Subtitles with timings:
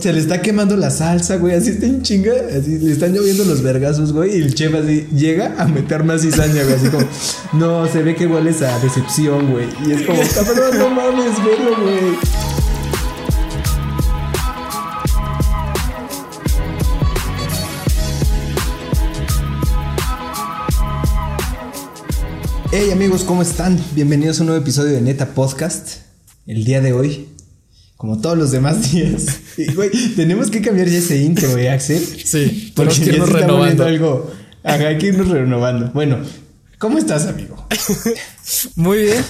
[0.00, 1.54] se le está quemando la salsa, güey.
[1.54, 2.32] Así está en chinga.
[2.58, 4.38] Así le están lloviendo los vergazos, güey.
[4.38, 6.74] Y el chef así llega a meter más cizaña, güey.
[6.74, 7.06] Así como,
[7.52, 9.66] no, se ve que hueles a decepción, güey.
[9.86, 12.18] Y es como, cabrón, no mames, velo, güey.
[22.72, 23.84] Hey amigos, ¿cómo están?
[23.96, 26.02] Bienvenidos a un nuevo episodio de Neta Podcast.
[26.46, 27.28] El día de hoy,
[28.00, 29.26] como todos los demás días.
[29.58, 32.02] Y, güey, tenemos que cambiar ya ese intro, güey, Axel.
[32.02, 33.84] Sí, Porque que ya irnos renovando.
[33.84, 34.30] algo.
[34.64, 35.90] Ajá, hay que irnos renovando.
[35.92, 36.18] Bueno,
[36.78, 37.62] ¿cómo estás, amigo?
[38.74, 39.22] Muy bien,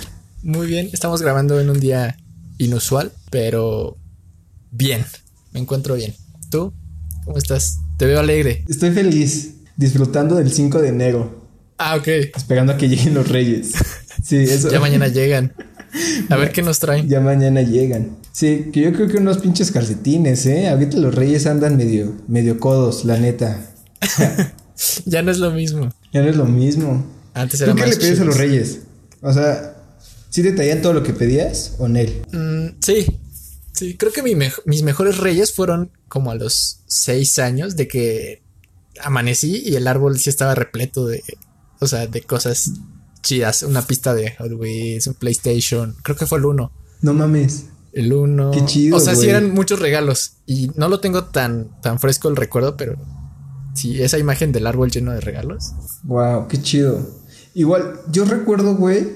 [0.44, 0.88] muy bien.
[0.92, 2.16] Estamos grabando en un día
[2.58, 3.96] inusual, pero
[4.70, 5.04] bien.
[5.52, 6.14] Me encuentro bien.
[6.48, 6.72] ¿Tú?
[7.24, 7.78] ¿Cómo estás?
[7.98, 8.64] Te veo alegre.
[8.68, 11.44] Estoy feliz, disfrutando del 5 de enero,
[11.76, 12.06] Ah, ok.
[12.36, 13.72] esperando a que lleguen los reyes.
[14.24, 14.70] Sí, eso.
[14.70, 15.52] Ya mañana llegan.
[16.28, 17.08] A ver qué nos traen.
[17.08, 18.16] Ya mañana llegan.
[18.32, 20.68] Sí, que yo creo que unos pinches calcetines, ¿eh?
[20.68, 23.66] Ahorita los reyes andan medio, medio codos, la neta.
[25.04, 25.90] Ya no es lo mismo.
[26.12, 27.04] Ya no es lo mismo.
[27.34, 28.80] Antes ¿Tú era qué más le pedías a los reyes?
[29.20, 29.76] O sea,
[30.30, 32.22] ¿sí te traían todo lo que pedías o Nel?
[32.32, 33.20] Mm, sí,
[33.72, 33.96] sí.
[33.96, 38.42] Creo que mi mis mejores reyes fueron como a los seis años de que
[39.02, 41.22] amanecí y el árbol sí estaba repleto de,
[41.78, 42.72] o sea, de cosas
[43.22, 43.62] chidas.
[43.62, 45.96] Una pista de Hot Wheels, un PlayStation.
[46.02, 46.72] Creo que fue el uno.
[47.02, 47.66] No mames.
[47.92, 48.50] El uno.
[48.52, 49.30] Qué chido, O sea, sí güey.
[49.30, 50.34] eran muchos regalos.
[50.46, 52.96] Y no lo tengo tan, tan fresco el recuerdo, pero
[53.74, 55.72] sí, esa imagen del árbol lleno de regalos.
[56.04, 57.04] Wow, qué chido.
[57.54, 59.08] Igual, yo recuerdo, güey.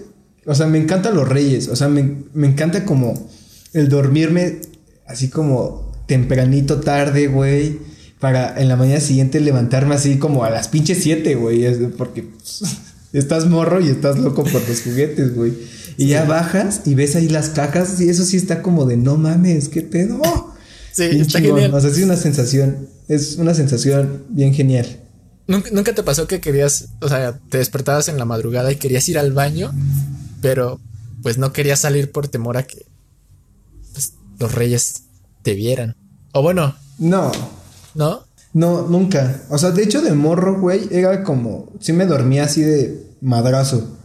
[0.47, 1.69] O sea, me encantan los reyes.
[1.69, 3.29] O sea, me, me encanta como
[3.73, 4.61] el dormirme
[5.07, 7.79] así como tempranito, tarde, güey.
[8.21, 11.65] Para en la mañana siguiente levantarme así como a las pinches 7, güey.
[11.97, 12.63] Porque pues,
[13.19, 15.53] estás morro y estás loco por los juguetes, güey.
[15.97, 19.17] Y ya bajas y ves ahí las cajas y eso sí está como de no
[19.17, 20.21] mames, qué pedo.
[20.93, 21.57] Sí, Bien está chingón.
[21.61, 21.75] genial.
[21.75, 22.89] O sea, sí, una sensación.
[23.09, 25.01] Es una sensación bien genial.
[25.47, 29.09] ¿Nunca, nunca te pasó que querías, o sea, te despertabas en la madrugada y querías
[29.09, 29.73] ir al baño,
[30.41, 30.81] pero
[31.23, 32.87] pues no querías salir por temor a que
[33.93, 35.03] pues, los reyes
[35.43, 35.97] te vieran?
[36.33, 37.31] O bueno, No,
[37.95, 38.25] ¿no?
[38.55, 39.43] No, nunca.
[39.51, 41.73] O sea, de hecho, de morro, güey, era como.
[41.81, 43.99] Sí me dormía así de madrazo.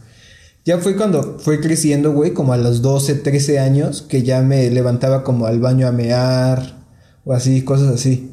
[0.64, 4.70] Ya fue cuando fue creciendo, güey, como a los 12, 13 años, que ya me
[4.70, 6.84] levantaba como al baño a mear
[7.24, 8.30] o así, cosas así.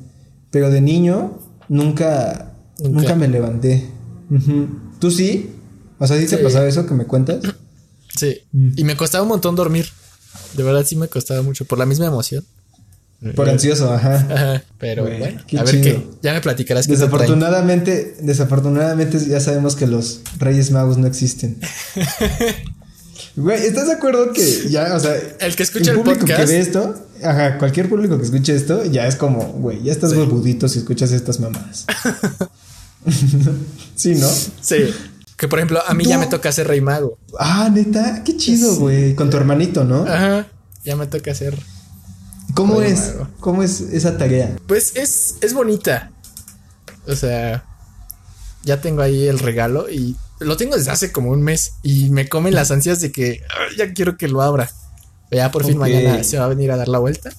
[0.52, 1.40] Pero de niño,
[1.70, 2.54] nunca.
[2.80, 3.16] Nunca, Nunca.
[3.16, 3.88] me levanté.
[5.00, 5.52] ¿Tú sí?
[6.00, 6.44] O sea, ¿sí, te Sí.
[6.44, 7.40] pasaba eso que me cuentas?
[8.16, 8.38] Sí.
[8.52, 8.70] Mm.
[8.76, 9.86] Y me costaba un montón dormir.
[10.56, 12.44] De verdad sí me costaba mucho por la misma emoción.
[13.36, 14.16] Por ansioso, ajá.
[14.30, 16.08] Ajá, pero Güey, bueno, qué a ver qué.
[16.22, 17.12] Ya me platicarás que te traen.
[17.12, 21.58] Desafortunadamente, desafortunadamente ya sabemos que los Reyes Magos no existen.
[23.36, 26.40] Güey, ¿estás de acuerdo que ya, o sea, El que escucha el público podcast.
[26.48, 30.10] que ve esto, ajá, cualquier público que escuche esto, ya es como, güey, ya estás
[30.12, 30.18] Sí.
[30.18, 31.86] huevudito si escuchas estas mamadas.
[33.96, 34.28] sí, ¿no?
[34.62, 34.92] Sí.
[35.38, 37.20] Que por ejemplo, a mí ya me toca ser rey mago.
[37.40, 38.80] Ah, neta, qué chido, Sí.
[38.80, 40.04] güey, con tu hermanito, ¿no?
[40.08, 40.48] Ajá.
[40.84, 41.56] Ya me toca ser.
[42.58, 43.14] ¿Cómo es?
[43.40, 44.56] ¿Cómo es esa tarea?
[44.68, 46.12] Pues es, es bonita.
[47.08, 47.64] O sea,
[48.64, 52.28] ya tengo ahí el regalo y lo tengo desde hace como un mes y me
[52.28, 54.70] comen las ansias de que "Ay, ya quiero que lo abra.
[55.32, 57.32] Ya por fin mañana se va a venir a dar la vuelta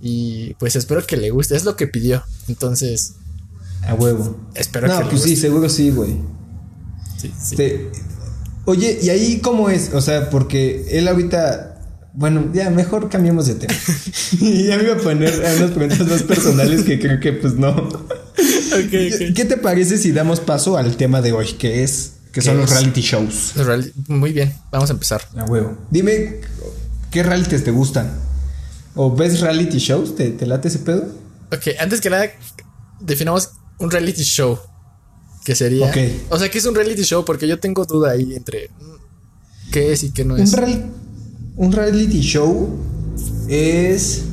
[0.00, 1.56] y pues espero que le guste.
[1.56, 2.22] Es lo que pidió.
[2.48, 3.14] Entonces,
[3.86, 4.36] A huevo.
[4.54, 5.40] espero que No, le pues sí, guste.
[5.46, 6.16] seguro sí, güey.
[7.18, 7.54] Sí, sí.
[7.54, 7.90] Este,
[8.66, 9.92] oye, ¿y ahí cómo es?
[9.94, 11.73] O sea, porque él ahorita.
[12.16, 13.74] Bueno, ya mejor cambiemos de tema.
[14.40, 17.54] Y ya me iba a poner a unas preguntas más personales que creo que pues
[17.54, 17.74] no.
[18.90, 22.60] ¿Qué te parece si damos paso al tema de hoy, que es que son ¿Qué
[22.62, 23.52] los reality shows?
[24.08, 25.22] Muy bien, vamos a empezar.
[25.36, 25.76] A huevo.
[25.90, 26.40] Dime
[27.10, 28.10] qué realities te gustan.
[28.96, 30.14] ¿O ves reality shows?
[30.16, 31.06] ¿Te, te late ese pedo?
[31.52, 32.26] Ok, antes que nada,
[33.00, 34.58] definamos un reality show.
[35.44, 35.86] Que sería.
[35.86, 35.96] Ok.
[36.30, 37.24] O sea, ¿qué es un reality show?
[37.24, 40.52] Porque yo tengo duda ahí entre mm, qué es y qué no Un, es.
[40.52, 40.90] real-
[41.56, 42.68] un reality show
[43.48, 44.24] es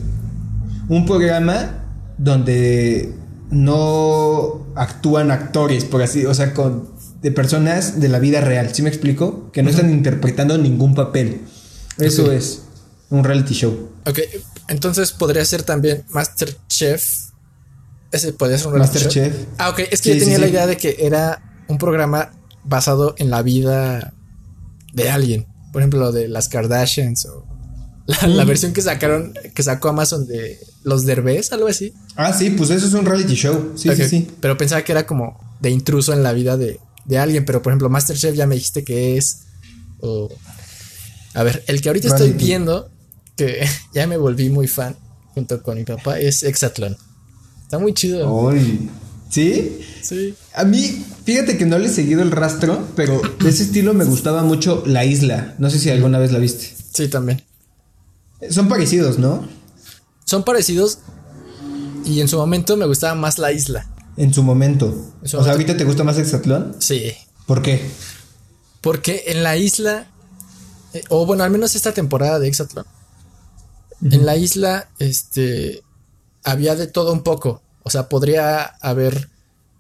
[0.90, 1.86] un programa
[2.18, 3.14] donde
[3.50, 6.90] no actúan actores, por así, o sea, con
[7.22, 9.52] de personas de la vida real, ¿sí me explico?
[9.52, 11.42] Que no están interpretando ningún papel.
[12.00, 12.64] Eso es
[13.12, 13.90] un reality show.
[14.08, 14.20] Ok,
[14.70, 17.04] entonces podría ser también Masterchef.
[18.12, 19.06] Ese podría ser un reality show.
[19.06, 19.36] Masterchef.
[19.60, 20.42] Ah, ok, es Sí, que yo tenía sí.
[20.42, 22.32] la idea de que era un programa
[22.64, 24.14] basado en la vida
[24.94, 25.46] de alguien.
[25.72, 27.46] Por ejemplo, de las Kardashians o
[28.06, 31.94] la, la versión que sacaron, que sacó Amazon de los Derbez, algo así.
[32.16, 33.74] Ah, sí, pues eso es un reality show.
[33.76, 34.28] Sí, sí, sí.
[34.40, 37.46] Pero pensaba que era como de intruso en la vida de, de alguien.
[37.46, 39.44] Pero por ejemplo, Masterchef ya me dijiste que es.
[40.00, 40.30] O.
[41.34, 42.90] A ver, el que ahorita estoy viendo,
[43.38, 44.96] que ya me volví muy fan,
[45.34, 46.98] junto con mi papá es Exatlón.
[47.64, 48.30] Está muy chido.
[48.34, 48.90] Uy.
[49.32, 49.80] ¿Sí?
[50.02, 50.36] Sí.
[50.54, 54.04] A mí, fíjate que no le he seguido el rastro, pero de ese estilo me
[54.04, 55.56] gustaba mucho La Isla.
[55.58, 56.70] No sé si alguna vez la viste.
[56.94, 57.42] Sí, también.
[58.50, 59.48] Son parecidos, ¿no?
[60.26, 61.00] Son parecidos
[62.06, 63.88] y en su momento me gustaba más La Isla.
[64.18, 65.14] En su momento.
[65.22, 66.76] En su o sea, ¿ahorita te gusta más Exatlón?
[66.80, 67.14] Sí.
[67.46, 67.90] ¿Por qué?
[68.82, 70.08] Porque en la isla,
[70.94, 72.86] eh, o bueno, al menos esta temporada de Exatlón,
[74.04, 75.84] en la isla, este,
[76.44, 77.62] había de todo un poco.
[77.84, 79.30] O sea, podría haber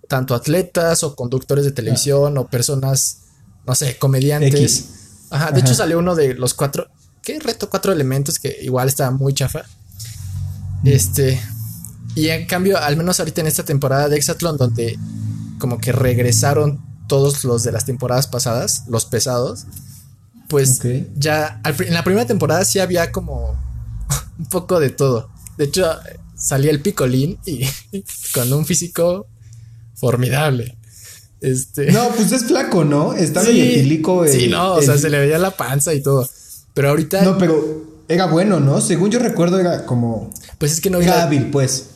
[0.08, 3.20] tanto atletas o conductores de televisión o personas,
[3.66, 4.54] no sé, comediantes.
[4.54, 4.86] X.
[5.30, 5.60] Ajá, de Ajá.
[5.60, 6.88] hecho salió uno de los cuatro,
[7.22, 7.70] ¿qué reto?
[7.70, 9.64] Cuatro elementos que igual estaba muy chafa.
[10.84, 11.40] Este,
[12.16, 14.98] y en cambio, al menos ahorita en esta temporada de Exatlón, donde
[15.60, 19.66] como que regresaron todos los de las temporadas pasadas, los pesados,
[20.50, 20.82] pues
[21.16, 23.56] ya al en la primera temporada sí había como
[24.40, 25.30] un poco de todo.
[25.58, 25.90] De hecho,
[26.42, 27.66] salía el picolín y
[28.34, 29.28] con un físico
[29.96, 30.78] formidable.
[31.40, 31.92] Este.
[31.92, 33.14] No, pues es flaco, ¿no?
[33.14, 34.28] Está medio etilico.
[34.28, 36.28] sí, el- no, o sea, se le veía la panza y todo.
[36.74, 38.80] Pero ahorita, No, pero era bueno, ¿no?
[38.82, 40.30] Según yo recuerdo, era como.
[40.58, 41.88] pues es que no vi, Era la, hábil, pues.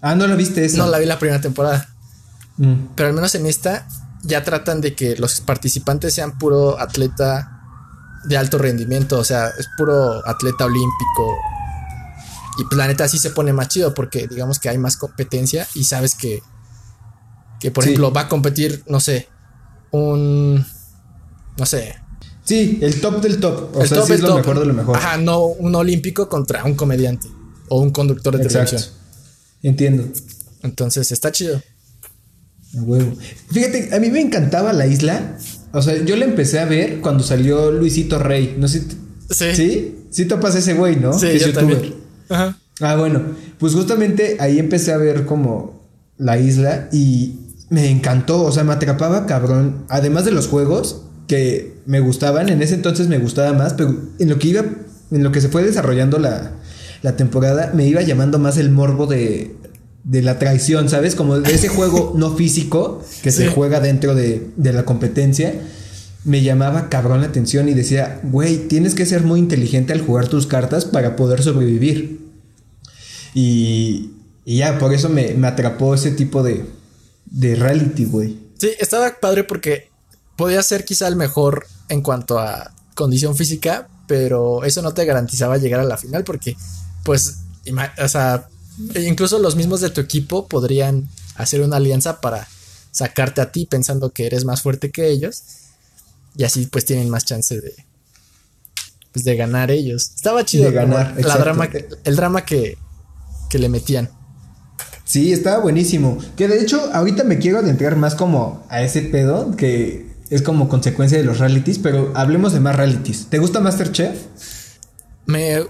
[0.00, 0.78] Ah, no lo viste eso.
[0.78, 1.88] no la vi la primera temporada.
[2.56, 2.74] Mm.
[2.96, 3.86] Pero al menos en esta
[4.24, 7.60] ya tratan de que los participantes sean puro atleta
[8.24, 11.36] de alto rendimiento, o sea, es puro atleta olímpico.
[12.58, 15.66] Y pues la neta sí se pone más chido porque digamos que hay más competencia
[15.74, 16.42] y sabes que,
[17.60, 17.90] que por Sí.
[17.90, 19.28] ejemplo, va a competir, no sé,
[19.90, 20.64] un,
[21.58, 21.96] no sé,
[22.44, 23.70] Sí, el top del top.
[23.76, 24.36] O el sea, top, sí es lo top.
[24.38, 24.96] mejor de lo mejor.
[24.96, 27.28] Ajá, no un olímpico contra un comediante
[27.68, 28.70] o un conductor de Exacto.
[28.70, 28.94] televisión.
[29.62, 30.08] Entiendo.
[30.64, 31.62] Entonces está chido.
[32.76, 33.12] A huevo.
[33.52, 35.38] Fíjate, a mí me encantaba la isla.
[35.72, 38.56] O sea, yo la empecé a ver cuando salió Luisito Rey.
[38.58, 38.82] No sé.
[39.30, 39.54] Sí.
[39.54, 39.98] ¿Sí?
[40.10, 41.12] Sí topas ese güey, ¿no?
[41.12, 41.74] Sí, Que es yo youtuber.
[41.76, 41.94] también.
[42.32, 42.56] Ajá.
[42.80, 43.22] Ah, bueno.
[43.58, 45.82] Pues justamente ahí empecé a ver como
[46.18, 47.36] la isla y
[47.70, 48.42] me encantó.
[48.42, 49.84] O sea, me atrapaba cabrón.
[49.88, 54.28] Además de los juegos que me gustaban, en ese entonces me gustaba más, pero en
[54.28, 54.64] lo que iba,
[55.10, 56.52] en lo que se fue desarrollando la,
[57.02, 59.54] la temporada, me iba llamando más el morbo de,
[60.04, 61.14] de la traición, ¿sabes?
[61.14, 65.54] Como de ese juego no físico que se juega dentro de, de la competencia.
[66.24, 70.28] Me llamaba cabrón la atención y decía, güey, tienes que ser muy inteligente al jugar
[70.28, 72.21] tus cartas para poder sobrevivir.
[73.34, 74.10] Y,
[74.44, 76.64] y ya, por eso me, me atrapó ese tipo de,
[77.26, 78.38] de reality, güey.
[78.58, 79.90] Sí, estaba padre porque
[80.36, 85.58] podía ser quizá el mejor en cuanto a condición física, pero eso no te garantizaba
[85.58, 86.56] llegar a la final porque,
[87.04, 87.38] pues,
[88.02, 88.48] o sea,
[88.94, 92.46] incluso los mismos de tu equipo podrían hacer una alianza para
[92.90, 95.42] sacarte a ti pensando que eres más fuerte que ellos
[96.36, 97.74] y así pues tienen más chance de
[99.12, 100.12] pues de ganar ellos.
[100.14, 101.68] Estaba chido De ganar, la drama
[102.04, 102.78] el drama que,
[103.52, 104.08] que le metían.
[105.04, 106.16] Sí, estaba buenísimo.
[106.36, 110.70] Que de hecho, ahorita me quiero adentrar más como a ese pedo que es como
[110.70, 113.26] consecuencia de los realities, pero hablemos de más realities.
[113.28, 114.18] ¿Te gusta Masterchef?
[115.26, 115.64] Me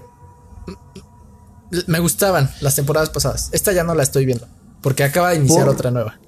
[1.87, 3.49] me gustaban las temporadas pasadas.
[3.51, 4.47] Esta ya no la estoy viendo
[4.81, 5.75] porque acaba de iniciar ¿Por?
[5.75, 6.19] otra nueva.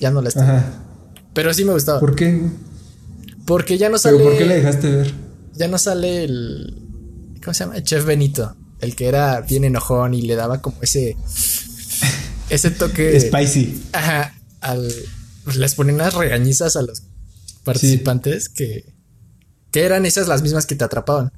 [0.00, 0.42] Ya no la estoy.
[0.42, 0.64] Ajá.
[1.34, 2.00] Pero sí me gustaba.
[2.00, 2.42] ¿Por qué?
[3.46, 5.14] porque ya no ¿Pero sale por qué la dejaste ver?
[5.54, 6.82] ya no sale el
[7.44, 7.76] ¿cómo se llama?
[7.76, 11.16] El chef Benito, el que era bien enojón y le daba como ese
[12.50, 13.82] ese toque Spicy.
[13.92, 14.88] Ajá, al,
[15.56, 17.02] les ponen unas regañizas a los
[17.64, 18.92] participantes que,
[19.72, 21.32] que eran esas las mismas que te atrapaban.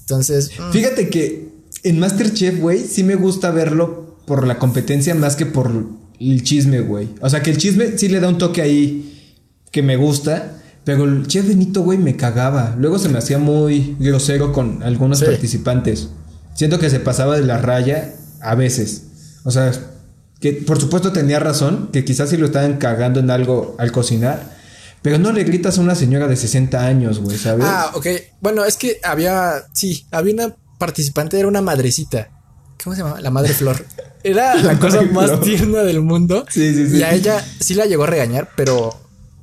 [0.00, 1.48] Entonces, mm, Fíjate que
[1.82, 5.72] en Masterchef, güey, sí me gusta verlo por la competencia más que por
[6.20, 7.08] el chisme, güey.
[7.20, 9.34] O sea, que el chisme sí le da un toque ahí
[9.72, 12.76] que me gusta, pero el chef Benito, güey, me cagaba.
[12.78, 15.24] Luego se me hacía muy grosero con algunos Sí.
[15.26, 16.08] participantes.
[16.56, 19.02] Siento que se pasaba de la raya a veces.
[19.44, 19.72] O sea,
[20.40, 24.56] que por supuesto tenía razón, que quizás sí lo estaban cagando en algo al cocinar.
[25.02, 27.64] Pero no le gritas a una señora de 60 años, güey, ¿sabes?
[27.68, 28.06] ah, ok.
[28.40, 32.30] Bueno, es que había, sí, había una participante, era una madrecita.
[32.82, 33.20] ¿Cómo se llama?
[33.20, 33.84] La madre Flor.
[34.24, 35.40] Era la, La cosa más Flor.
[35.42, 36.44] tierna del mundo.
[36.50, 36.96] Sí, sí, sí.
[36.98, 38.92] Y a ella sí la llegó a regañar, pero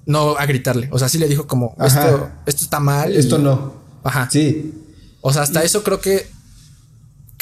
[0.05, 0.89] no a gritarle.
[0.91, 3.13] O sea, sí le dijo como, esto, esto está mal.
[3.13, 3.73] y- Esto no.
[4.03, 4.27] Ajá.
[4.29, 4.73] Sí.
[5.21, 6.27] O sea, hasta eso creo que,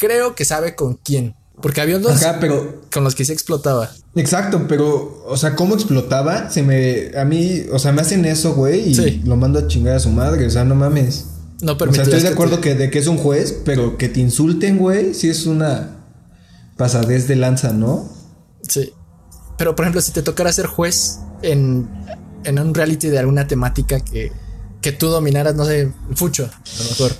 [0.02, 1.36] creo que sabe con quién.
[1.62, 3.92] Porque había unos Ajá, pero con los que se explotaba.
[4.16, 8.56] Exacto, pero, o sea, cómo explotaba, se me, a mí, o sea, me hacen eso,
[8.56, 9.22] güey, y Sí.
[9.26, 11.26] lo mando a chingar a su madre, o sea, no mames.
[11.62, 13.96] No O sea, estoy de que acuerdo te- que de que es un juez, pero
[13.98, 15.98] que te insulten, güey, sí es una
[16.78, 18.10] pasadez de lanza, ¿no?
[18.68, 18.92] Sí.
[19.60, 21.88] Pero, por ejemplo, si te tocara ser juez en,
[22.44, 24.32] en un reality de alguna temática que,
[24.82, 27.12] que tú dominaras, no sé, fucho, a lo mejor.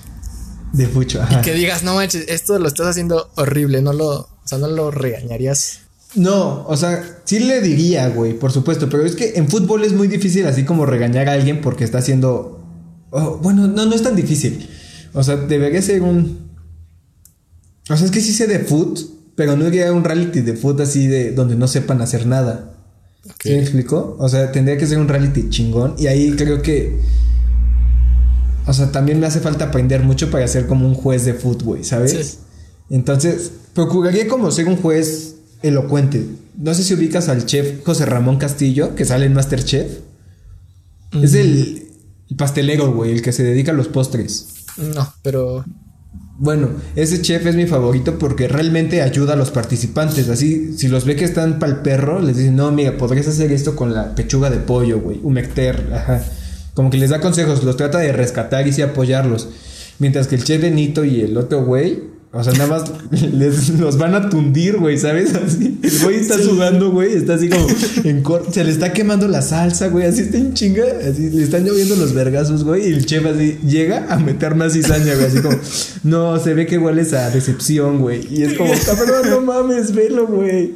[0.74, 1.42] De fucho, ajá.
[1.42, 4.30] Que digas, no manches, esto lo estás haciendo horrible, no lo.
[4.46, 5.82] sea, no lo regañarías.
[6.16, 9.94] No, o sea, sí le diría, güey, por supuesto, pero es que en fútbol es
[9.94, 12.62] muy difícil así como regañar a alguien porque está haciendo...
[13.12, 14.70] oh, bueno, no, no es tan difícil.
[15.14, 16.52] O sea, debería ser un...
[17.90, 19.00] O sea, es que sí sé de foot,
[19.36, 22.74] pero no iría a un reality de foot así de donde no sepan hacer nada.
[23.42, 24.18] ¿Sí me explico?
[24.20, 27.00] O sea, tendría que ser un reality chingón y ahí creo que...
[28.68, 31.84] O sea, también me hace falta aprender mucho para ser como un juez de güey,
[31.84, 32.12] ¿sabes?
[32.12, 32.38] Sí.
[32.90, 36.26] Entonces, procuraría como ser un juez elocuente.
[36.58, 40.00] No sé si ubicas al chef José Ramón Castillo, que sale en Masterchef.
[41.22, 41.88] Es el,
[42.30, 44.48] el pastelero, güey, el que se dedica a los postres.
[44.78, 45.66] No, pero
[46.38, 50.30] Bueno, ese chef es mi favorito porque realmente ayuda a los participantes.
[50.30, 53.76] Así, si los ve que están pa'l perro, les dicen, no, mira, podrías hacer esto
[53.76, 55.20] con la pechuga de pollo, güey.
[55.22, 56.24] Humecter, ajá.
[56.74, 59.50] Como que les da consejos, los trata de rescatar y sí apoyarlos.
[60.00, 62.92] Mientras que el chef Benito y el otro güey, o sea, nada más
[63.34, 65.36] les, los van a tundir, güey, ¿sabes?
[65.36, 65.78] Así.
[65.84, 67.68] El güey está sudando, güey, está así como
[68.06, 71.44] en cor se le está quemando la salsa, güey, así está en chinga, así le
[71.44, 75.26] están lloviendo los vergazos, güey, y el chef así llega a meter más cizaña, güey,
[75.26, 75.58] así como,
[76.04, 80.26] no, se ve que hueles a decepción, güey, y es como, cabrón, no mames, velo,
[80.26, 80.74] güey.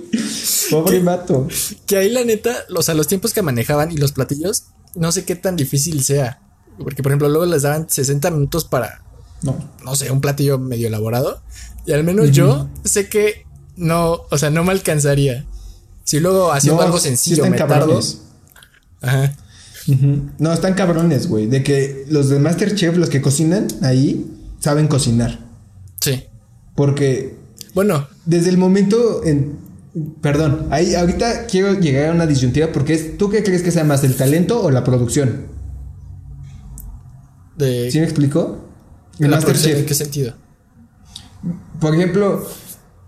[0.70, 1.48] Pobre mato.
[1.86, 5.26] que ahí la neta, o sea, los tiempos que manejaban y los platillos, no sé
[5.26, 6.40] qué tan difícil sea.
[6.78, 9.02] Porque, por ejemplo, luego les daban 60 minutos para,
[9.42, 9.56] No.
[9.84, 11.42] no sé, un platillo medio elaborado.
[11.86, 13.46] Y al menos yo sé que
[13.78, 15.46] no, o sea, no me alcanzaría.
[16.04, 18.00] Si luego haciendo No, algo sí sencillo están me tardo.
[19.02, 19.36] Ajá.
[20.40, 21.46] No, están cabrones, güey.
[21.48, 24.26] De que los de Masterchef, los que cocinan ahí,
[24.60, 25.40] saben cocinar.
[26.02, 26.24] Sí.
[26.76, 27.38] Porque
[27.74, 29.60] Bueno, desde el momento en.
[30.22, 33.18] Perdón, ahí ahorita quiero llegar a una disyuntiva porque es.
[33.18, 35.48] ¿Tú qué crees que sea más, el talento o la producción?
[37.58, 38.68] de, ¿Sí me explico?
[39.20, 39.80] En la Masterchef.
[39.80, 40.34] ¿en qué sentido?
[41.80, 42.46] Por ejemplo,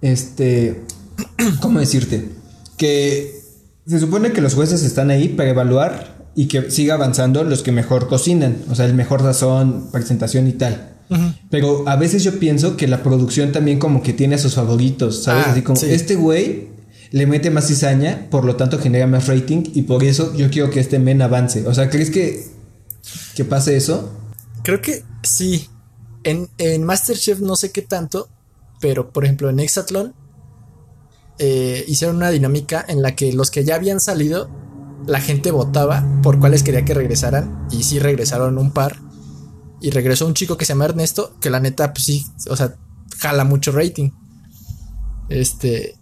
[0.02, 0.84] este.
[1.62, 2.30] ¿Cómo decirte?
[2.78, 3.42] Que
[3.86, 7.72] se supone que los jueces están ahí para evaluar y que siga avanzando los que
[7.72, 8.58] mejor cocinan.
[8.70, 10.94] O sea, el mejor sazón, presentación y tal.
[11.50, 15.24] Pero a veces yo pienso que la producción también como que tiene a sus favoritos,
[15.24, 15.46] ¿sabes?
[15.48, 15.88] Ah, Así como, sí.
[15.90, 16.68] este güey
[17.12, 20.70] le mete más cizaña, por lo tanto genera más rating y por eso yo quiero
[20.70, 21.68] que este men avance.
[21.68, 22.48] O sea, ¿crees que,
[23.36, 24.14] que pase eso?
[24.64, 25.70] Creo que sí.
[26.24, 28.30] En, en Masterchef no sé qué tanto,
[28.82, 30.14] pero por ejemplo en Hexatlón
[31.40, 34.50] eh, hicieron una dinámica en la que los que ya habían salido,
[35.06, 37.68] la gente votaba por cuáles quería que regresaran.
[37.72, 38.98] Y sí regresaron un par.
[39.80, 42.76] Y regresó un chico que se llama Ernesto, que la neta, pues sí, o sea,
[43.20, 44.10] jala mucho rating.
[45.30, 45.96] Este.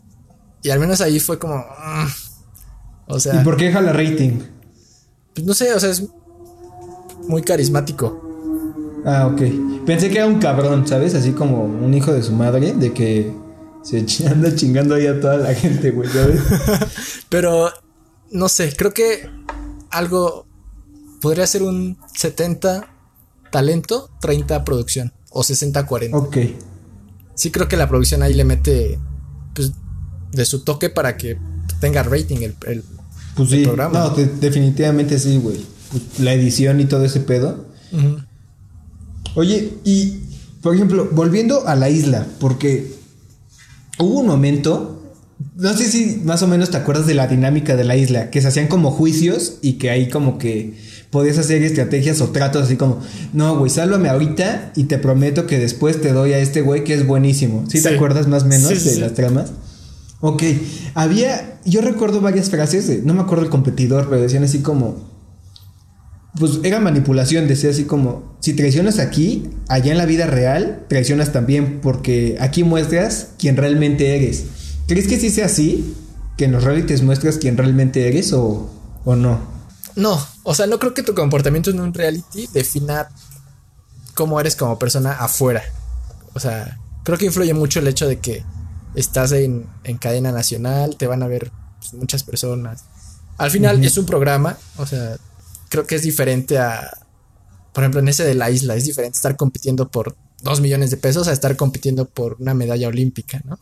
[0.66, 1.58] Y al menos ahí fue como.
[1.58, 2.08] mm,
[3.12, 4.40] o sea, ¿Y por qué jala rating?
[5.36, 6.04] pues no sé, o sea, es
[7.28, 8.20] muy carismático.
[9.06, 9.86] Ah, ok.
[9.86, 11.14] Pensé que era un cabrón, ¿sabes?
[11.14, 13.32] Así como un hijo de su madre, de que
[13.84, 16.42] se anda chingando ahí a toda la gente, güey, ¿sabes?
[17.30, 17.70] Pero
[18.32, 19.30] no sé, creo que
[19.92, 20.48] algo
[21.22, 22.88] podría ser un 70
[23.52, 26.10] talento, 30 producción o 60-40.
[26.14, 26.38] ok.
[27.36, 28.98] Sí creo que la producción ahí le mete
[29.54, 29.74] pues,
[30.36, 31.38] de su toque para que
[31.80, 32.84] tenga rating el, el-
[33.36, 33.64] Pues el sí.
[33.66, 34.00] programa.
[34.00, 35.58] No, de- definitivamente sí, güey.
[36.20, 37.66] La edición y todo ese pedo.
[39.36, 40.20] Oye, y
[40.62, 42.92] por ejemplo, volviendo a la isla, porque
[44.00, 45.14] hubo un momento,
[45.56, 48.42] no sé si más o menos te acuerdas de la dinámica de la isla, que
[48.42, 50.74] se hacían como juicios y que ahí como que
[51.12, 53.00] podías hacer estrategias o tratos así como,
[53.34, 56.94] no, güey, sálvame ahorita y te prometo que después te doy a este güey que
[56.94, 57.66] es buenísimo.
[57.70, 59.00] ¿Sí, te acuerdas más o menos sí, de sí.
[59.00, 59.52] las tramas?
[60.28, 60.42] Ok,
[60.96, 65.08] había, yo recuerdo varias frases, de- no me acuerdo el competidor, pero decían así como,
[66.40, 71.32] pues era manipulación, decía así como, si traicionas aquí, allá en la vida real, traicionas
[71.32, 74.46] también, porque aquí muestras quién realmente eres.
[74.88, 75.96] ¿Crees que sí sea así?
[76.38, 78.68] ¿Que en los realities muestras quién realmente eres o,
[79.06, 79.40] o no?
[79.96, 83.10] No, o sea, no creo que tu comportamiento en un reality defina
[84.16, 85.62] cómo eres como persona afuera.
[86.34, 88.44] O sea, creo que influye mucho el hecho de que
[88.96, 92.86] estás en, en cadena nacional, te van a ver pues, muchas personas.
[93.38, 95.18] Al final es un programa, o sea,
[95.70, 97.06] creo que es diferente a,
[97.74, 100.98] por ejemplo, en ese de la isla, es diferente estar compitiendo por dos millones de
[100.98, 103.60] pesos a estar compitiendo por una medalla olímpica, ¿no?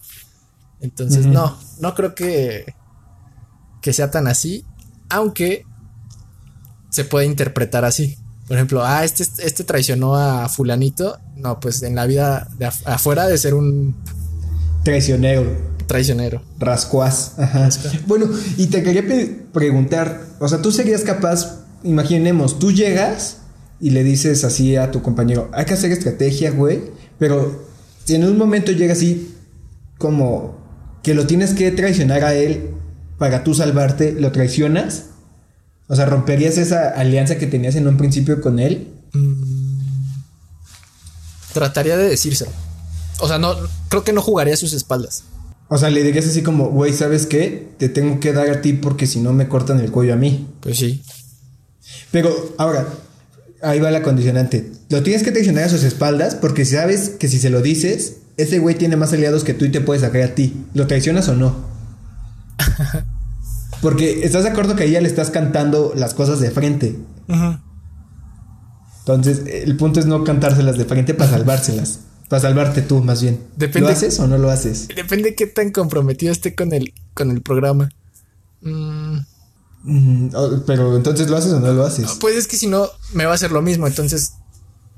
[0.79, 2.75] Entonces, no, no creo que,
[3.81, 4.65] que sea tan así,
[5.09, 5.65] aunque
[6.89, 8.17] se puede interpretar así.
[8.47, 11.17] Por ejemplo, ah, este, este traicionó a fulanito.
[11.37, 13.95] No, pues en la vida de afuera de ser un
[14.83, 15.45] Traicionero,
[15.87, 16.41] traicionero.
[16.59, 17.39] rascuaz.
[17.39, 17.69] Ajá.
[18.05, 19.03] Bueno, y te quería
[19.53, 23.37] preguntar, o sea, tú serías capaz, imaginemos, tú llegas
[23.79, 26.81] y le dices así a tu compañero, hay que hacer estrategia, güey,
[27.17, 27.65] pero
[28.03, 29.33] si en un momento llega así
[29.97, 30.57] como
[31.01, 32.71] que lo tienes que traicionar a él
[33.17, 35.05] para tú salvarte, ¿lo traicionas?
[35.87, 38.87] O sea, ¿romperías esa alianza que tenías en un principio con él?
[41.53, 42.51] Trataría de decírselo.
[43.19, 43.55] O sea, no,
[43.89, 45.23] creo que no jugaría a sus espaldas.
[45.69, 47.69] O sea, le dirías así como, güey, ¿sabes qué?
[47.77, 50.47] Te tengo que dar a ti porque si no me cortan el cuello a mí.
[50.59, 51.01] Pues sí.
[52.11, 52.87] Pero ahora,
[53.61, 54.71] ahí va la condicionante.
[54.89, 58.59] Lo tienes que traicionar a sus espaldas porque sabes que si se lo dices, ese
[58.59, 60.65] güey tiene más aliados que tú y te puede sacar a ti.
[60.73, 61.55] ¿Lo traicionas o no?
[63.81, 66.97] Porque estás de acuerdo que ahí ya le estás cantando las cosas de frente.
[68.99, 71.99] Entonces, el punto es no cantárselas de frente para salvárselas.
[72.33, 73.37] Para salvarte tú, más bien.
[73.55, 74.87] Depende- ¿Lo haces o no lo haces?
[74.95, 77.89] Depende de qué tan comprometido esté con el, con el programa.
[78.61, 79.17] Mm,
[79.85, 80.29] Mm,
[80.65, 82.07] pero entonces, ¿lo haces o no lo haces?
[82.19, 83.85] pues es que si no, me va a hacer lo mismo.
[83.85, 84.31] Entonces,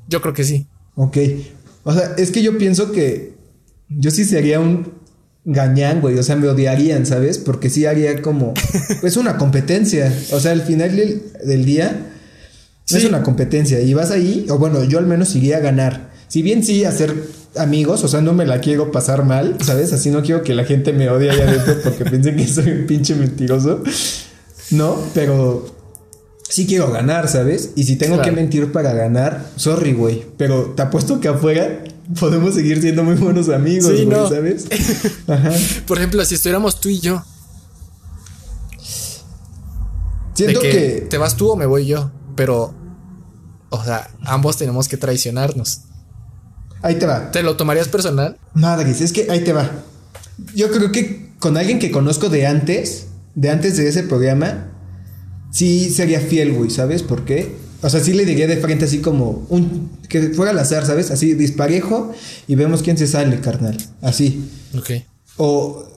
[0.07, 0.65] yo creo que sí.
[0.95, 1.17] Ok.
[1.83, 3.33] O sea, es que yo pienso que
[3.89, 4.93] yo sí sería un
[5.43, 6.17] gañán, güey.
[6.17, 7.37] O sea, me odiarían, ¿sabes?
[7.37, 8.53] Porque sí haría como.
[9.01, 10.17] Pues una competencia.
[10.31, 12.13] O sea, al final del, del día.
[12.89, 13.81] Es una competencia.
[13.81, 16.14] Y vas ahí, o bueno, yo al menos iría a ganar.
[16.35, 17.15] Si bien sí, hacer
[17.55, 19.93] amigos, o sea, no me la quiero pasar mal, ¿sabes?
[19.93, 22.85] Así no quiero que la gente me odie allá adentro porque piensen que soy un
[22.87, 23.81] pinche mentiroso.
[24.71, 25.65] No, pero
[26.49, 27.69] sí quiero ganar, ¿sabes?
[27.77, 28.29] Y si tengo Claro.
[28.29, 30.25] que mentir para ganar, sorry, güey.
[30.35, 31.85] Pero te apuesto que afuera
[32.19, 34.27] podemos seguir siendo muy buenos amigos, Sí, güey, no.
[34.27, 34.65] ¿sabes?
[35.27, 35.51] Ajá.
[35.87, 37.23] Por ejemplo, si estuviéramos tú y yo,
[40.33, 41.01] Siento de que, que.
[41.09, 42.73] te vas tú o me voy yo, pero,
[43.69, 45.79] o sea, ambos tenemos que traicionarnos.
[46.85, 47.31] Ahí te va.
[47.31, 48.37] ¿Te lo tomarías personal?
[48.53, 49.71] Madres, es que ahí te va.
[50.53, 54.67] Yo creo que con alguien que conozco de antes, de antes de ese programa,
[55.49, 57.55] sí sería fiel, güey, ¿sabes por qué?
[57.81, 61.09] O sea, sí le diría de frente así como un que fuera al azar, ¿sabes?
[61.09, 62.13] Así disparejo
[62.47, 63.77] y vemos quién se sale, carnal.
[64.03, 64.47] Así.
[64.77, 64.91] Ok.
[65.37, 65.87] O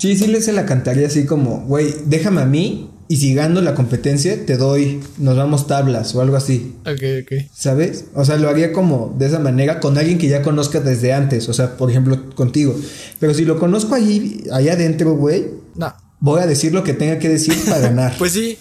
[0.00, 3.60] sí, sí le se la cantaría así como, güey, déjame a mí y si gano
[3.60, 6.74] la competencia te doy, nos damos tablas o algo así.
[6.80, 7.32] Ok, ok.
[7.54, 8.06] ¿Sabes?
[8.14, 11.48] O sea, lo haría como de esa manera con alguien que ya conozca desde antes.
[11.48, 12.74] O sea, por ejemplo, contigo.
[13.20, 15.46] Pero si lo conozco allí, allá adentro, güey,
[15.76, 15.94] No.
[16.18, 18.14] voy a decir lo que tenga que decir para ganar.
[18.18, 18.58] Pues sí.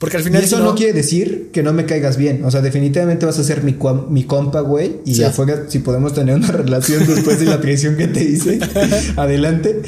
[0.00, 0.42] Porque al y final.
[0.44, 0.74] eso si no...
[0.74, 2.44] quiere decir que no me caigas bien.
[2.44, 4.96] O sea, definitivamente vas a ser mi, cua- mi compa, güey.
[5.04, 5.22] Y Sí.
[5.24, 8.58] afuera, si podemos tener una relación después de la traición que te hice,
[9.16, 9.82] adelante.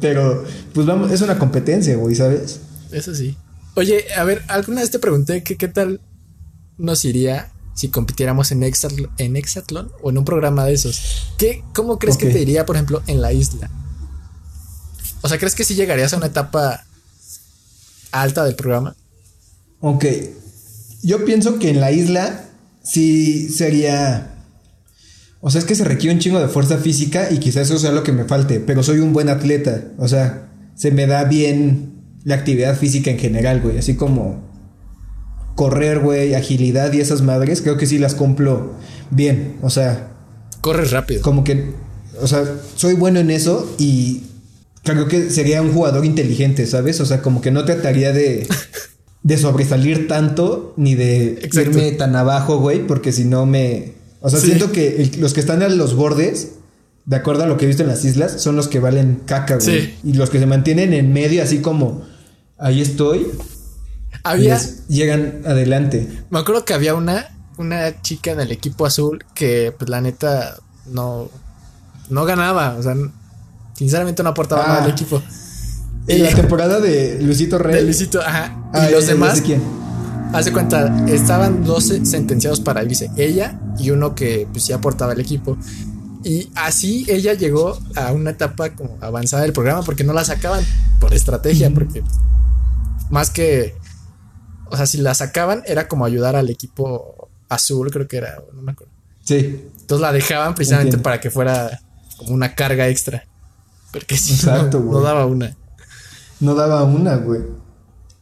[0.00, 0.44] Pero,
[0.74, 2.60] pues vamos, es una competencia, güey, ¿sabes?
[2.92, 3.36] Eso sí.
[3.74, 6.00] Oye, a ver, alguna vez te pregunté que qué tal
[6.78, 11.28] nos iría si compitiéramos en, Hexatl- en Hexatlón o en un programa de esos.
[11.38, 13.70] ¿Qué, ¿Cómo crees que te iría, por ejemplo, en la isla?
[15.22, 16.84] O sea, ¿crees que sí llegarías a una etapa
[18.10, 18.94] alta del programa?
[19.80, 20.04] Ok.
[21.02, 22.44] Yo pienso que en la isla
[22.82, 24.28] sí sería.
[25.40, 27.90] O sea, es que se requiere un chingo de fuerza física y quizás eso sea
[27.92, 29.84] lo que me falte, pero soy un buen atleta.
[29.98, 31.91] O sea, se me da bien
[32.24, 33.78] la actividad física en general, güey.
[33.78, 34.42] Así como
[35.54, 38.72] correr, güey, agilidad y esas madres, creo que sí las cumplo
[39.10, 39.56] bien.
[39.62, 40.08] O sea,
[40.60, 41.20] Corres rápido.
[41.22, 41.72] como que,
[42.20, 42.44] o sea,
[42.76, 44.22] soy bueno en eso y
[44.84, 47.00] creo que sería un jugador inteligente, ¿sabes?
[47.00, 48.46] O sea, como que no trataría de,
[49.22, 51.60] de sobresalir tanto ni de Exacto.
[51.70, 53.94] irme tan abajo, güey, porque si no me...
[54.20, 54.46] O sea, Sí.
[54.46, 56.52] siento que el- los que están a los bordes,
[57.04, 59.56] de acuerdo a lo que he visto en las islas, son los que valen caca,
[59.56, 59.80] güey.
[59.82, 59.94] Sí.
[60.04, 62.02] Y los que se mantienen en medio, así como,
[62.62, 63.26] ahí estoy,
[64.24, 66.08] Había, llegan adelante.
[66.30, 67.26] me acuerdo que había una,
[67.58, 71.28] una chica en el equipo azul que, pues la neta, no,
[72.08, 72.76] no ganaba.
[72.78, 72.94] O sea,
[73.74, 74.68] sinceramente no aportaba Ah.
[74.68, 75.22] nada al equipo.
[76.06, 77.74] En Y- la temporada de Luisito Rey.
[77.76, 78.56] de Luisito, ajá.
[78.74, 79.62] Y Ah, los demás, sé quién.
[80.32, 83.10] Haz de cuenta, estaban dos se- sentenciados para irse.
[83.16, 85.58] Ella y uno que pues sí aportaba el equipo.
[86.24, 90.64] Y así ella llegó a una etapa como avanzada del programa porque no la sacaban
[91.00, 92.02] por estrategia, porque
[93.12, 93.74] más que,
[94.70, 98.62] o sea, si la sacaban era como ayudar al equipo azul, creo que era, no
[98.62, 98.90] me acuerdo.
[99.22, 99.68] Sí.
[99.80, 101.02] Entonces la dejaban precisamente Entiendo.
[101.02, 101.78] para que fuera
[102.16, 103.24] como una carga extra.
[103.92, 105.54] Porque si Exacto, no, daba una.
[106.40, 107.42] No daba una, güey.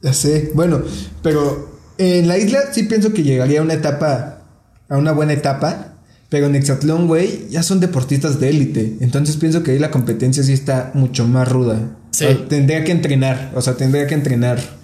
[0.02, 0.50] Ya sé.
[0.54, 0.82] Bueno,
[1.22, 4.42] pero en la isla sí pienso que llegaría a una etapa,
[4.88, 5.98] a una buena etapa.
[6.30, 8.96] Pero en Hexatlón, güey, ya son deportistas de élite.
[9.00, 11.96] Entonces pienso que ahí la competencia sí está mucho más ruda.
[12.10, 12.24] Sí.
[12.24, 13.52] O tendría que entrenar.
[13.54, 14.79] O sea, tendría que entrenar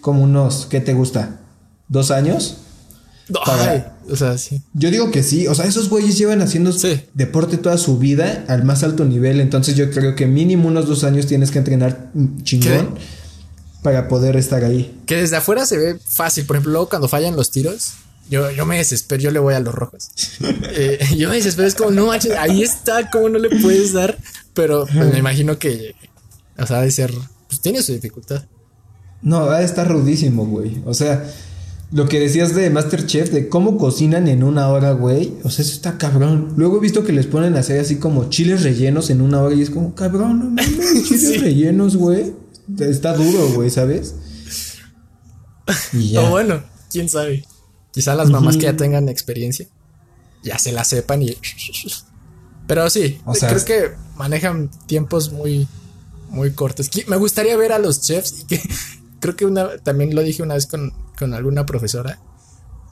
[0.00, 1.40] como unos, ¿qué te gusta?
[1.88, 2.58] ¿Dos años?
[3.44, 4.62] Para- Ay, o sea, sí.
[4.72, 7.00] Yo digo que sí, o sea, esos güeyes llevan haciendo Sí.
[7.14, 11.02] deporte toda su vida al más alto nivel, entonces yo creo que mínimo unos dos
[11.04, 12.10] años tienes que entrenar
[12.44, 12.94] chingón
[13.82, 14.96] para poder estar ahí.
[15.06, 16.44] Que desde afuera se ve fácil.
[16.44, 17.92] Por ejemplo, luego cuando fallan los tiros,
[18.30, 20.08] yo, yo me desespero, yo le voy a los rojos.
[20.78, 24.18] Eh, yo me desespero, es como, no ahí está, ¿cómo no le puedes dar
[24.54, 25.94] Pero pues, me imagino que,
[26.58, 27.12] o sea, de ser,
[27.48, 28.44] pues tiene su dificultad.
[29.22, 30.82] No, estar rudísimo, güey.
[30.84, 31.24] O sea,
[31.92, 35.34] lo que decías de Masterchef, de cómo cocinan en una hora, güey.
[35.42, 36.54] O sea, eso está cabrón.
[36.56, 39.54] Luego he visto que les ponen a hacer así como chiles rellenos en una hora
[39.54, 42.34] y es como, cabrón, no mames, chiles rellenos, güey.
[42.78, 44.14] Está duro, güey, ¿sabes?
[45.92, 46.22] Y ya.
[46.22, 47.44] O bueno, quién sabe.
[47.92, 49.66] Quizá las mamás que ya tengan experiencia
[50.46, 51.36] ya se la sepan y.
[52.66, 55.68] Pero sí, creo que manejan tiempos muy,
[56.28, 56.90] muy cortos.
[57.06, 58.60] Me gustaría ver a los chefs y que
[59.26, 62.20] creo que una, también lo dije una vez con, con alguna profesora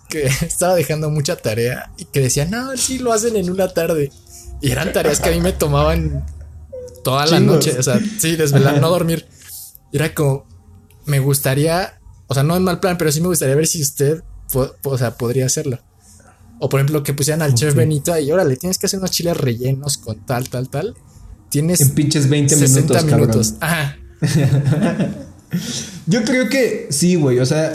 [0.08, 4.10] que estaba dejando mucha tarea y que decía, no, sí lo hacen en una tarde.
[4.60, 6.24] Y eran tareas que a mí me tomaban
[7.02, 9.26] toda la noche, o sea, sí, desvelar, no dormir.
[9.92, 10.46] Era como,
[11.04, 14.22] me gustaría, o sea, no en mal plan, pero sí me gustaría ver si usted,
[14.82, 15.78] o sea, podría hacerlo.
[16.60, 19.36] O por ejemplo, que pusieran al chef Benito y órale, tienes que hacer unos chiles
[19.36, 20.94] rellenos con tal, tal, tal.
[21.50, 21.80] Tienes.
[21.80, 23.04] En pinches 20 minutos.
[23.04, 23.54] minutos.
[23.60, 23.98] Ajá.
[26.06, 27.38] Yo creo que sí, güey.
[27.38, 27.72] O sea,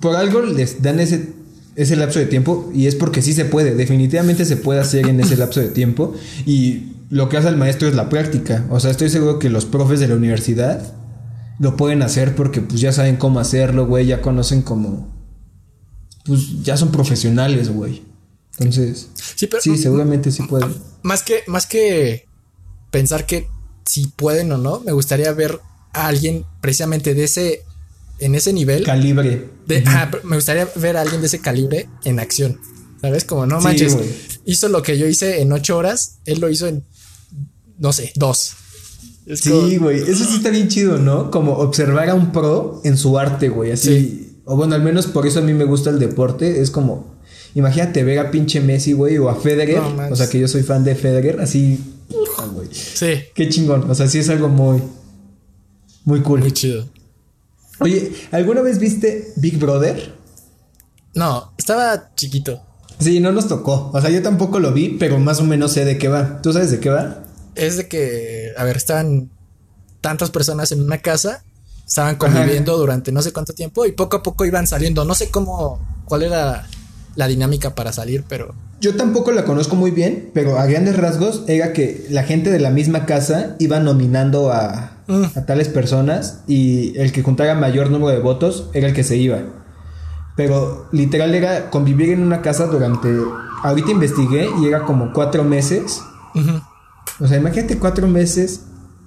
[0.00, 1.30] por algo les dan ese,
[1.76, 3.74] ese lapso de tiempo y es porque sí se puede.
[3.74, 6.14] Definitivamente se puede hacer en ese lapso de tiempo.
[6.46, 8.66] Y lo que hace el maestro es la práctica.
[8.70, 10.94] O sea, estoy seguro que los profes de la universidad
[11.58, 14.06] lo pueden hacer porque pues ya saben cómo hacerlo, güey.
[14.06, 15.12] Ya conocen cómo
[16.24, 18.02] pues ya son profesionales, güey.
[18.58, 20.74] Entonces, sí, pero, sí, seguramente sí pueden.
[21.02, 22.26] Más que, más que
[22.90, 23.48] pensar que
[23.84, 25.60] si pueden o no, me gustaría ver
[25.92, 27.62] a alguien precisamente de ese,
[28.18, 28.84] en ese nivel.
[28.84, 29.48] Calibre.
[29.66, 29.84] De,
[30.24, 32.58] me gustaría ver a alguien de ese calibre en acción.
[33.00, 33.24] ¿Sabes?
[33.24, 33.96] Como no manches.
[34.44, 36.84] hizo lo que yo hice en ocho horas, él lo hizo en,
[37.78, 38.54] no sé, dos.
[39.34, 39.98] sí, güey.
[40.00, 41.30] Eso sí está bien chido, ¿no?
[41.32, 43.72] Como observar a un pro en su arte, güey.
[43.72, 44.38] Así.
[44.44, 46.60] O bueno, al menos por eso a mí me gusta el deporte.
[46.60, 47.16] Es como,
[47.56, 49.80] imagínate ver a pinche Messi, güey, o a Federer.
[49.80, 51.80] o sea, que yo soy fan de Federer, así.
[52.70, 53.14] Sí.
[53.34, 53.90] Qué chingón.
[53.90, 54.80] O sea, sí es algo muy,
[56.04, 56.40] muy cool.
[56.40, 56.88] Muy chido.
[57.78, 60.14] Oye, ¿alguna vez viste Big Brother?
[61.14, 62.62] No, estaba chiquito.
[62.98, 63.90] Sí, no nos tocó.
[63.92, 66.40] O sea, yo tampoco lo vi, pero más o menos sé de qué va.
[66.42, 67.24] ¿Tú sabes de qué va?
[67.54, 69.30] Es de que, a ver, estaban
[70.00, 71.42] tantas personas en una casa
[71.92, 75.04] Estaban conviviendo durante no sé cuánto tiempo y poco a poco iban saliendo.
[75.04, 76.66] No sé cómo, cuál era
[77.14, 78.54] la dinámica para salir, pero...
[78.80, 82.58] Yo tampoco la conozco muy bien, pero a grandes rasgos era que la gente de
[82.58, 85.24] la misma casa iba nominando a, mm.
[85.36, 89.16] a tales personas y el que juntara mayor número de votos era el que se
[89.16, 89.38] iba.
[90.36, 93.08] Pero literal era convivir en una casa durante...
[93.62, 96.00] Ahorita investigué y era como cuatro meses.
[97.20, 98.62] O sea, imagínate cuatro meses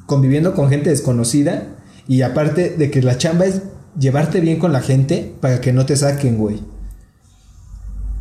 [0.05, 1.75] conviviendo con gente desconocida
[2.07, 3.63] y aparte de que la chamba es
[3.99, 6.61] llevarte bien con la gente para que no te saquen, güey.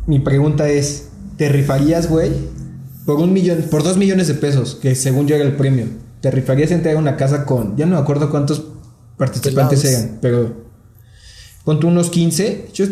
[0.07, 2.31] Mi pregunta es, ¿te rifarías, güey?
[3.05, 5.87] Por un millón, por dos millones de pesos, que según yo era el premio.
[6.21, 8.63] ¿Te rifarías entrar a una casa con, ya no me acuerdo cuántos
[9.17, 10.65] participantes eran, pero
[11.63, 12.69] con unos 15.
[12.73, 12.85] Yo,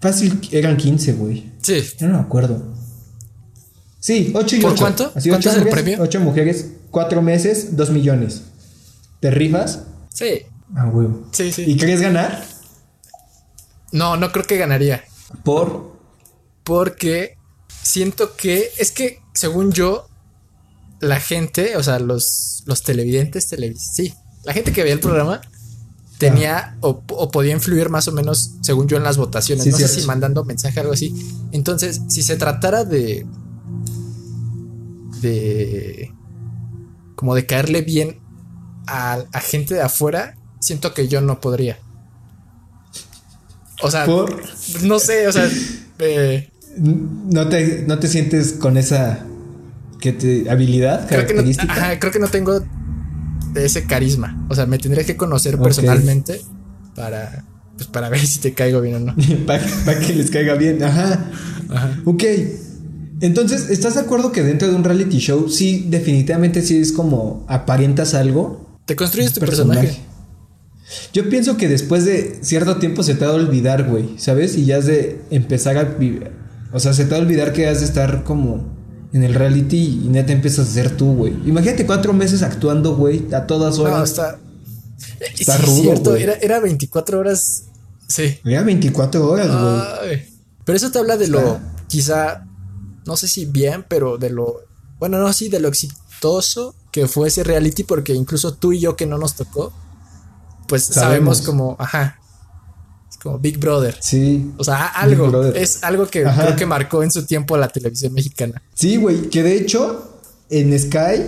[0.00, 1.52] fácil eran 15, güey.
[1.62, 1.82] Sí.
[1.98, 2.74] Ya no me acuerdo.
[4.00, 5.12] Sí, 8 y ¿Por cuánto?
[5.12, 5.98] ¿Cuánto es el premio?
[6.00, 8.42] 8 mujeres, 4 meses, 2 millones.
[9.20, 9.84] ¿Te rifas?
[10.12, 10.42] Sí.
[10.74, 11.28] Ah, huevo.
[11.32, 11.64] Sí, sí.
[11.66, 12.44] ¿Y querés ganar?
[13.92, 15.04] No, no creo que ganaría.
[15.42, 15.93] ¿Por?
[16.64, 17.36] Porque
[17.82, 20.08] siento que es que, según yo,
[21.00, 25.40] la gente, o sea, los, los televidentes, televis sí, la gente que veía el programa
[26.18, 29.66] tenía o, podía influir más o menos, según yo, en las votaciones.
[29.66, 31.14] no sé si mandando mensaje o algo así.
[31.52, 33.26] Entonces, si se tratara de.
[35.20, 36.12] de.
[37.16, 38.20] como de caerle bien
[38.86, 41.78] a, gente de afuera, siento que yo no podría.
[43.82, 44.06] O sea,
[44.82, 45.50] no sé, o sea,
[46.76, 49.24] no, te, no te sientes con esa
[50.00, 51.74] que te, habilidad creo característica.
[51.74, 52.62] Que no, creo que no tengo
[53.54, 54.46] ese carisma.
[54.48, 56.40] O sea, me tendría que conocer personalmente
[56.94, 57.44] para,
[57.76, 59.16] pues, para ver si te caigo bien o no.
[59.46, 61.30] para, que les caiga bien, ajá.
[61.70, 62.00] Ajá.
[62.04, 62.24] Ok.
[63.20, 67.46] Entonces, ¿estás de acuerdo que dentro de un reality show sí, definitivamente sí es como
[67.48, 68.78] aparentas algo?
[68.84, 69.98] Te construyes tu personaje.
[71.12, 74.56] Yo pienso que después de cierto tiempo se te va a olvidar, güey, ¿sabes?
[74.56, 76.30] Y ya has de empezar a vivir.
[76.74, 78.64] O sea, se te va a olvidar que has de estar como
[79.12, 81.32] en el reality y neta empiezas a ser tú, güey.
[81.46, 83.96] Imagínate cuatro meses actuando, güey, a todas horas.
[83.96, 84.38] No, está.
[85.38, 86.16] Está rudo.
[86.16, 87.66] Era, era 24 horas.
[88.08, 88.40] Sí.
[88.44, 90.26] Era 24 horas, güey.
[90.64, 91.60] Pero eso te habla de lo.
[91.88, 92.44] Quizá.
[93.06, 94.62] No sé si bien, pero de lo.
[94.98, 98.96] Bueno, no, sí, de lo exitoso que fue ese reality porque incluso tú y yo
[98.96, 99.72] que no nos tocó,
[100.66, 102.20] pues sabemos, como, ajá,
[103.24, 103.96] como Big Brother.
[104.00, 104.52] Sí.
[104.58, 108.62] O sea, algo, es algo que creo que marcó en su tiempo la televisión mexicana.
[108.74, 111.22] Sí, güey, que de hecho en Sky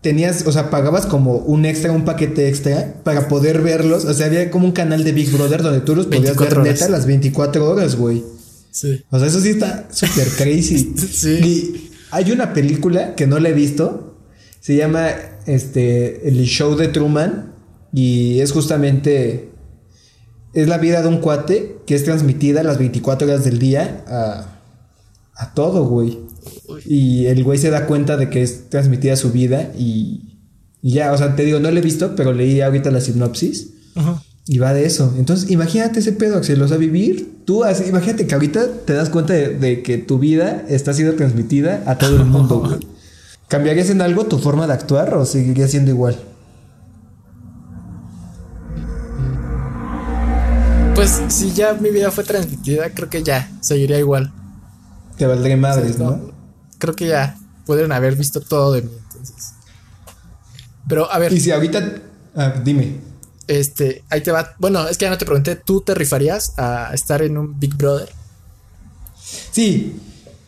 [0.00, 4.06] tenías, o sea, pagabas como un extra, un paquete extra para poder verlos.
[4.06, 6.88] O sea, había como un canal de Big Brother donde tú los podías ver neta
[6.88, 8.24] las 24 horas, güey.
[8.70, 9.04] Sí.
[9.10, 10.94] O sea, eso sí está súper crazy.
[11.12, 11.28] sí.
[11.28, 14.16] Y hay una película que no la he visto.
[14.60, 15.10] Se llama
[15.46, 17.52] este El Show de Truman.
[17.92, 19.49] Y es justamente.
[20.52, 24.58] Es la vida de un cuate que es transmitida las 24 horas del día a,
[25.36, 26.18] a todo, güey.
[26.84, 30.38] Y el güey se da cuenta de que es transmitida su vida y,
[30.82, 33.70] y ya, o sea, te digo, no lo he visto, pero leí ahorita la sinopsis.
[33.94, 34.22] Ajá.
[34.46, 35.14] Y va de eso.
[35.16, 36.60] Entonces, imagínate ese pedo, Axel.
[36.60, 37.44] O sea, vivir.
[37.44, 41.84] Tú, así, imagínate que ahorita te das cuenta de, que tu vida está siendo transmitida
[41.86, 42.78] a todo el mundo,
[43.48, 46.16] ¿Cambiarías en algo tu forma de actuar o seguirías siendo igual?
[51.00, 54.30] Pues si ya mi vida fue transmitida, creo que ya seguiría igual.
[55.16, 56.30] Te valdría madres, ¿no?
[56.76, 59.54] Creo que ya pueden haber visto todo de mí, entonces.
[60.86, 61.32] Pero a ver.
[61.32, 62.02] Y si ahorita.
[62.36, 63.00] Ah, dime.
[63.46, 64.54] Este, ahí te va.
[64.58, 67.74] Bueno, es que ya no te pregunté, ¿tú te rifarías a estar en un Big
[67.78, 68.10] Brother?
[69.52, 69.96] Sí,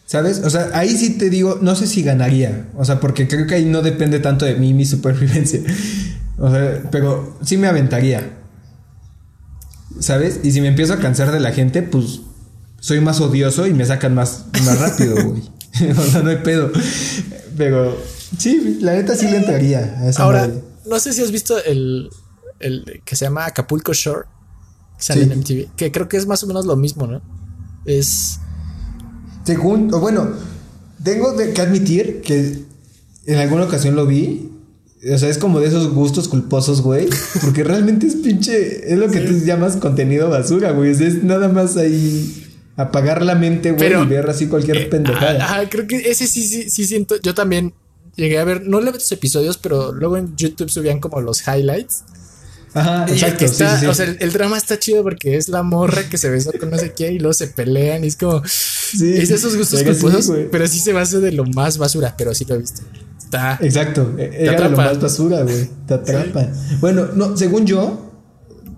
[0.05, 0.43] ¿sabes?
[0.45, 2.69] O sea, ahí sí te digo, no sé si ganaría.
[2.77, 5.61] O sea, porque creo que ahí no depende tanto de mí mi supervivencia.
[6.37, 8.42] O sea, pero sí me aventaría.
[10.01, 10.41] ¿Sabes?
[10.43, 12.21] Y si me empiezo a cansar de la gente, pues
[12.81, 15.43] soy más odioso y me sacan más, más rápido, güey.
[15.97, 16.71] o sea, no hay pedo.
[17.57, 17.97] Pero
[18.39, 20.51] sí, la neta sí le entraría a esa Ahora,
[20.87, 22.11] no sé si has visto el,
[22.59, 24.27] el que se llama Acapulco Shore,
[24.97, 27.23] que sale en MTV, que creo que es más o menos lo mismo, ¿no?
[27.85, 28.39] Es...
[29.45, 30.31] Según, bueno,
[31.03, 32.65] tengo que admitir que
[33.27, 34.52] en alguna ocasión lo vi.
[35.11, 37.09] O sea, es como de esos gustos culposos, güey.
[37.41, 38.93] Porque realmente es pinche.
[38.93, 40.91] Es lo que tú llamas contenido basura, güey.
[40.91, 45.45] es nada más ahí apagar la mente, güey, y ver así cualquier eh, pendejada.
[45.45, 47.17] Ajá, creo que ese sí, sí, sí siento.
[47.21, 47.75] Yo también
[48.17, 52.05] llegué a ver, no le los episodios, pero luego en YouTube subían como los highlights.
[52.75, 53.45] Ajá, exacto.
[53.45, 56.79] O sea, el, drama está chido porque es la morra que se besó con no
[56.79, 58.43] sé qué y luego se pelean y es como.
[58.47, 62.47] Sí, es esos gustos culposos, pero sí se basa de lo más basura, pero sí
[62.47, 62.83] lo he visto.
[63.61, 64.15] Exacto.
[64.19, 65.69] E-, era lo más basura, güey.
[65.87, 66.49] Te atrapa.
[66.81, 68.13] Bueno, no, según yo,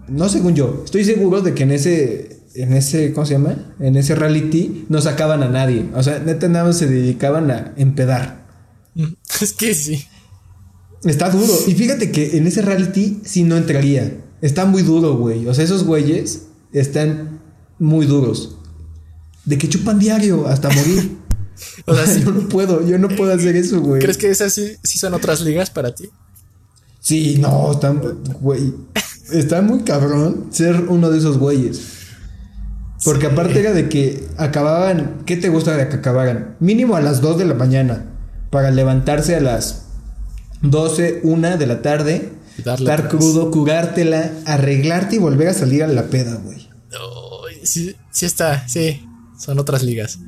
[0.08, 2.30] no según yo, estoy seguro de que en ese.
[2.56, 3.74] En ese, ¿cómo se llama?
[3.80, 5.90] En ese reality no sacaban a nadie.
[5.92, 8.46] O sea, neta nada más se dedicaban a empedar.
[9.40, 10.06] Es que sí.
[11.04, 11.52] Está duro.
[11.66, 14.20] Y fíjate que en ese reality sí no entraría.
[14.40, 15.46] Está muy duro, güey.
[15.48, 17.40] O sea, esos güeyes están
[17.78, 18.56] muy duros.
[19.44, 21.16] De que chupan diario hasta morir.
[21.86, 24.00] o sea, yo no puedo, yo no puedo hacer eso, güey.
[24.00, 26.08] ¿Crees que esas sí, sí son otras ligas para ti?
[27.00, 28.00] Sí, no, están,
[28.40, 28.72] güey.
[29.32, 31.80] Está muy cabrón ser uno de esos güeyes.
[33.04, 36.56] Porque aparte era de que acababan, ¿qué te gusta de que acabaran?
[36.60, 38.06] Mínimo a las 2 de la mañana.
[38.50, 39.84] Para levantarse a las
[40.62, 46.04] 12, 1 de la tarde, estar crudo, curártela, arreglarte y volver a salir a la
[46.04, 46.68] peda, güey.
[47.64, 49.06] sí, sí está, sí,
[49.38, 50.20] son otras ligas.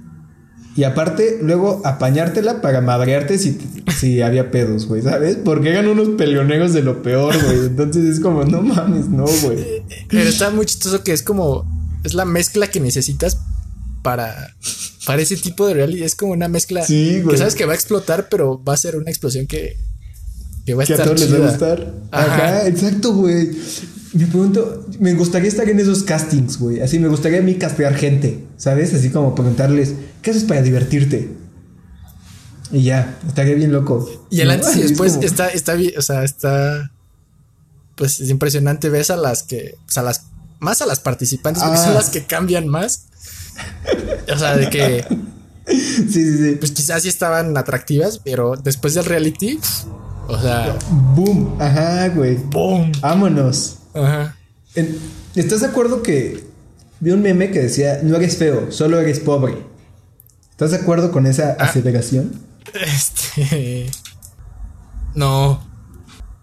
[0.77, 3.59] Y aparte, luego apañártela para madrearte si,
[3.99, 5.37] si había pedos, güey, ¿sabes?
[5.43, 7.67] Porque eran unos peleoneros de lo peor, güey.
[7.67, 9.83] Entonces es como, no mames, no, güey.
[10.09, 11.65] Pero está muy chistoso que es como,
[12.05, 13.39] es la mezcla que necesitas
[14.03, 14.55] para,
[15.07, 16.05] para ese tipo de realidad.
[16.05, 19.11] Es como una mezcla que sabes que va a explotar, pero va a ser una
[19.11, 19.77] explosión que
[20.67, 21.95] que va a, todos les va a gustar.
[22.11, 23.51] Ajá, exacto, güey.
[24.17, 26.81] Me pregunto, me gustaría estar en esos castings, güey.
[26.81, 28.95] Así me gustaría a mí castear gente, ¿sabes?
[28.95, 31.31] Así como preguntarles, ¿qué haces para divertirte?
[32.73, 34.09] Y ya, estaría bien loco.
[34.31, 36.91] Y el antes y después está, está bien, o sea, está.
[37.95, 38.89] Pues es impresionante.
[38.89, 39.75] Ves a las que.
[39.87, 40.23] O sea, las.
[40.61, 41.95] Más a las participantes, porque son ah.
[41.95, 43.09] las que cambian más.
[44.33, 45.05] O sea, de que.
[45.69, 46.57] Sí, sí, sí.
[46.61, 49.59] Pues quizás sí estaban atractivas, pero después del reality
[50.29, 50.77] o sea.
[51.15, 51.57] Boom.
[51.61, 52.37] Ajá, güey.
[52.37, 52.93] Boom.
[53.01, 53.79] Vámonos.
[53.97, 54.37] Ajá.
[55.35, 56.45] ¿Estás de acuerdo que
[57.01, 59.57] vi un meme que decía, no eres feo, solo eres pobre?
[60.51, 61.73] ¿Estás de acuerdo con esa ah.
[62.75, 63.91] Este.
[65.15, 65.67] No.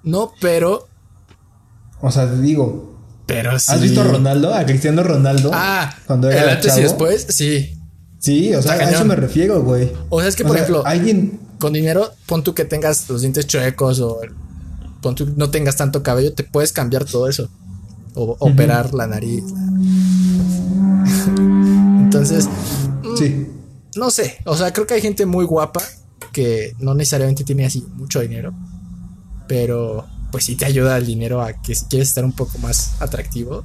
[0.04, 0.88] No, pero.
[2.02, 3.00] O sea, te digo.
[3.26, 3.72] Pero sí.
[3.72, 4.54] ¿Has visto a Ronaldo?
[4.54, 5.52] A Cristiano Ronaldo.
[5.54, 7.76] Ah, cuando era el antes y después, sí.
[8.20, 9.92] Sí, o sea, a eso me refiero, güey.
[10.10, 13.48] O sea, es que, por ejemplo, alguien con dinero, pon tú que tengas los dientes
[13.48, 14.20] chuecos o
[15.36, 17.50] no tengas tanto cabello, te puedes cambiar todo eso.
[18.16, 19.44] O operar la nariz.
[22.04, 22.48] Entonces,
[23.18, 23.48] sí.
[23.96, 25.82] No sé, o sea, creo que hay gente muy guapa
[26.32, 28.54] que no necesariamente tiene así mucho dinero,
[29.48, 32.96] pero pues sí te ayuda el dinero a que si quieres estar un poco más
[33.00, 33.64] atractivo.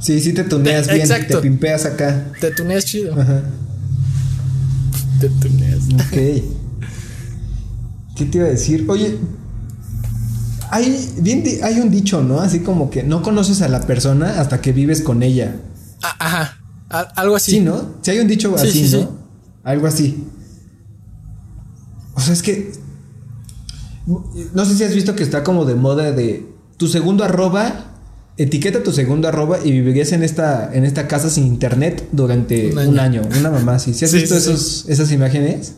[0.00, 2.32] Sí, sí te tuneas bien, te pimpeas acá.
[2.40, 3.20] Te tuneas chido.
[3.20, 3.42] Ajá.
[5.22, 6.10] Ok.
[8.16, 8.86] ¿Qué te iba a decir?
[8.88, 9.18] Oye,
[10.70, 12.40] hay, bien, hay un dicho, ¿no?
[12.40, 15.56] Así como que no conoces a la persona hasta que vives con ella.
[16.02, 17.12] Ah, ajá.
[17.16, 17.52] algo así.
[17.52, 17.96] Sí, ¿no?
[18.02, 19.18] Si hay un dicho así, ¿no?
[19.64, 20.24] Algo así.
[22.14, 22.72] O sea, es que.
[24.54, 27.86] No sé si has visto que está como de moda de tu segundo arroba.
[28.36, 32.98] Etiqueta tu segundo arroba y vivirías en esta, en esta casa sin internet durante un
[32.98, 33.22] año.
[33.38, 33.92] una mamá así.
[33.92, 35.74] ¿Si has visto esos, esas imágenes?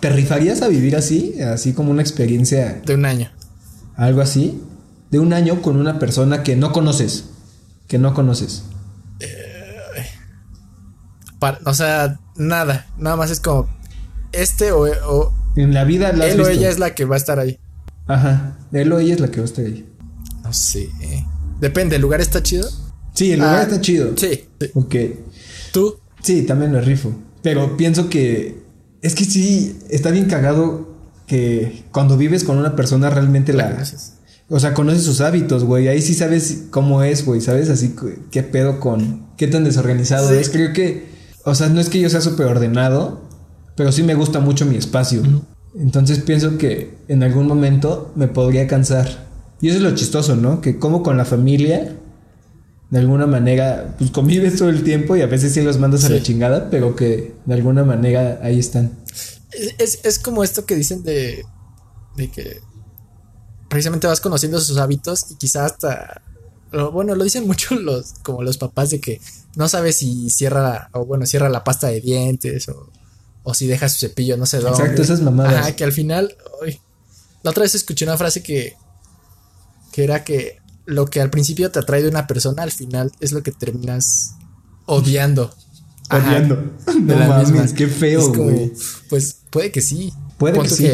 [0.00, 1.40] ¿Te rifarías a vivir así?
[1.40, 2.82] Así como una experiencia.
[2.84, 3.30] De un año.
[3.96, 4.60] Algo así.
[5.10, 7.26] De un año con una persona que no conoces.
[7.86, 8.64] Que no conoces.
[9.20, 9.72] Eh,
[11.64, 12.86] o sea, nada.
[12.98, 13.68] Nada más es como.
[14.32, 15.34] Este o.
[15.56, 17.58] en la vida la Él o ella es la que va a estar ahí.
[18.06, 18.56] Ajá.
[18.72, 19.86] Él o ella es la que va a estar ahí.
[20.42, 20.88] No sé.
[21.60, 22.68] Depende, ¿el lugar está chido?
[23.14, 24.16] Sí, el lugar ah, está chido.
[24.16, 24.94] Sí, Ok.
[25.72, 25.98] ¿Tú?
[26.22, 27.12] Sí, también lo rifo.
[27.42, 28.62] Pero pienso que.
[29.02, 30.91] Es que sí, está bien cagado
[31.32, 33.82] que cuando vives con una persona realmente la.
[34.50, 35.88] o sea, conoces sus hábitos, güey.
[35.88, 37.40] Ahí sí sabes cómo es, güey.
[37.40, 37.70] ¿Sabes?
[37.70, 37.96] Así,
[38.30, 39.28] qué pedo con.
[39.38, 40.50] Qué tan desorganizado es.
[40.50, 41.06] Creo que.
[41.46, 43.22] O sea, no es que yo sea súper ordenado,
[43.76, 45.22] pero sí me gusta mucho mi espacio.
[45.74, 49.26] Entonces pienso que en algún momento me podría cansar.
[49.62, 50.60] Y eso es lo chistoso, ¿no?
[50.60, 51.96] Que como con la familia,
[52.90, 56.10] de alguna manera, pues convives todo el tiempo y a veces sí los mandas a
[56.10, 58.90] la chingada, pero que de alguna manera ahí están.
[59.78, 61.44] Es, como esto que dicen de,
[62.16, 62.60] de que
[63.68, 66.22] precisamente vas conociendo sus hábitos y quizás hasta
[66.92, 69.20] bueno, lo dicen mucho los como los papás de que
[69.56, 72.90] no sabes si cierra o bueno, cierra la pasta de dientes o,
[73.42, 74.78] o si deja su cepillo, no sé dónde.
[74.78, 75.54] Exacto, esas mamadas.
[75.54, 76.36] Ajá, que al final,
[77.42, 78.76] la otra vez escuché una frase que
[79.92, 83.32] que era que lo que al principio te atrae de una persona, al final es
[83.32, 84.34] lo que terminas
[84.86, 85.54] odiando.
[86.10, 86.72] Odiando.
[87.00, 88.72] no mames, qué feo, güey.
[89.08, 90.12] Pues puede que sí.
[90.38, 90.88] Puede que sí.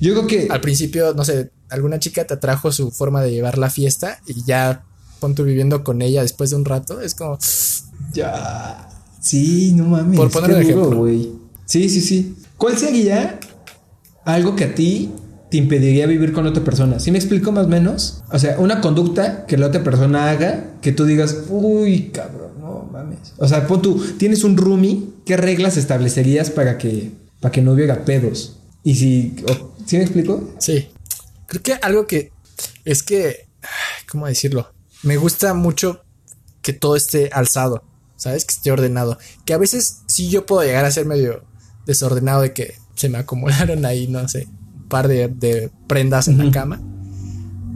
[0.00, 0.48] Yo creo que.
[0.50, 4.44] Al principio, no sé, alguna chica te atrajo su forma de llevar la fiesta y
[4.44, 4.84] ya
[5.20, 7.38] pon viviendo con ella después de un rato, es como.
[8.14, 8.88] Ya.
[9.20, 10.16] Sí, no mames.
[10.16, 10.96] Por poner un ejemplo.
[10.96, 11.32] güey.
[11.66, 12.36] Sí, sí, sí.
[12.56, 13.38] ¿Cuál sería
[14.24, 15.10] algo que a ti
[15.50, 16.98] te impediría vivir con otra persona.
[16.98, 18.24] ¿Sí me explico más o menos?
[18.32, 22.88] O sea, una conducta que la otra persona haga que tú digas, uy, cabrón, no
[22.92, 23.18] mames.
[23.38, 27.72] O sea, pon tú, tienes un roomie, ¿qué reglas establecerías para que, para que no
[27.72, 28.58] hubiera pedos?
[28.82, 29.36] Y si,
[29.84, 30.54] ¿sí me explico?
[30.58, 30.88] Sí.
[31.46, 32.32] Creo que algo que
[32.84, 33.48] es que,
[34.08, 34.72] ¿cómo decirlo?
[35.02, 36.02] Me gusta mucho
[36.62, 37.84] que todo esté alzado,
[38.16, 38.44] ¿sabes?
[38.44, 39.18] Que esté ordenado.
[39.44, 41.44] Que a veces sí yo puedo llegar a ser medio
[41.86, 44.48] desordenado de que se me acumularon ahí, no sé,
[44.88, 46.80] par de, prendas en la cama.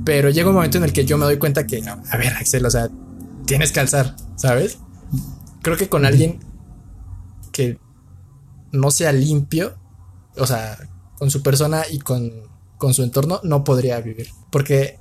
[0.04, 2.64] Pero llega un momento en el que yo me doy cuenta que, a ver, Axel,
[2.64, 2.88] o sea,
[3.46, 4.78] tienes que alzar, ¿sabes?
[5.62, 6.40] Creo que con alguien
[7.52, 7.78] que
[8.72, 9.76] no sea limpio,
[10.36, 10.78] o sea,
[11.18, 12.30] con su persona y con,
[12.78, 14.30] con su entorno, no podría vivir.
[14.50, 14.98] Porque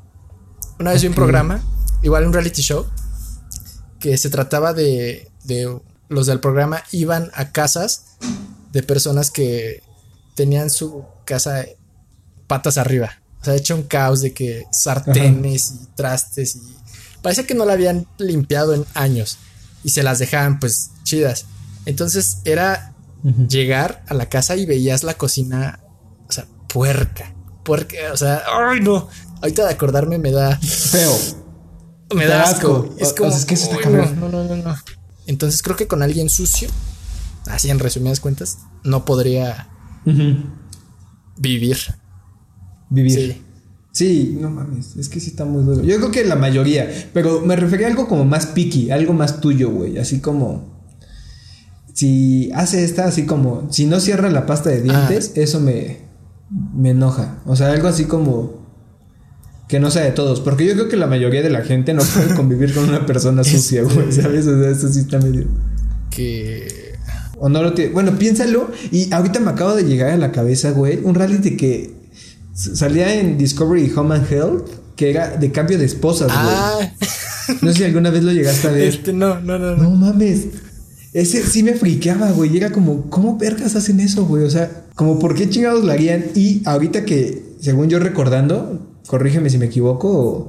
[0.80, 1.62] una vez vi un programa,
[2.02, 2.86] igual un reality show,
[4.00, 8.18] que se trataba de, de los del programa iban a casas
[8.72, 9.84] de personas que
[10.36, 11.66] tenían su casa
[12.48, 13.12] patas arriba.
[13.42, 16.76] O sea, hecho un caos de que sartenes y trastes y
[17.22, 19.38] parece que no la habían limpiado en años
[19.84, 21.46] y se las dejaban pues chidas.
[21.86, 25.80] Entonces era llegar a la casa y veías la cocina,
[26.28, 29.08] o sea, puerca, puerca, o sea, ay no,
[29.42, 31.16] ahorita de acordarme me da feo.
[32.16, 32.96] Me da asco.
[32.98, 33.56] Es como, es que
[33.88, 34.76] no, no, no, no,
[35.28, 36.70] Entonces creo que con alguien sucio,
[37.46, 39.70] así en resumidas cuentas, no podría
[41.38, 41.78] vivir
[42.90, 43.42] vivir.
[43.92, 44.38] Sí.
[44.40, 45.84] no mames, es que sí está muy duro.
[45.84, 49.42] Yo creo que la mayoría, pero me refería a algo como más picky, algo más
[49.42, 50.79] tuyo, güey, así como
[52.00, 55.40] si hace esta así como si no cierra la pasta de dientes, ah.
[55.40, 55.98] eso me
[56.76, 57.40] me enoja.
[57.46, 58.60] O sea, algo así como
[59.68, 62.02] que no sea de todos, porque yo creo que la mayoría de la gente no
[62.02, 64.48] puede convivir con una persona sucia, güey, ¿sabes?
[64.48, 65.48] O sea, eso sí está medio
[66.10, 66.96] que
[67.38, 67.92] o no lo tiene.
[67.92, 72.00] Bueno, piénsalo y ahorita me acabo de llegar a la cabeza, güey, un reality que
[72.54, 74.68] Salía en Discovery Home and Health,
[74.98, 76.56] que era de cambio de esposas, güey.
[76.56, 76.92] Ah.
[77.62, 78.84] No sé si alguna vez lo llegaste a ver.
[78.84, 79.78] Este, no, no, no.
[79.78, 80.48] No, mames.
[81.14, 82.56] Ese sí me friqueaba, güey.
[82.56, 84.44] Era como, ¿cómo vergas hacen eso, güey?
[84.44, 86.26] O sea, como, ¿por qué chingados lo harían?
[86.36, 90.48] Y ahorita que, según yo recordando, corrígeme si me equivoco, o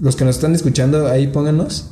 [0.00, 1.90] los que nos están escuchando ahí pónganos.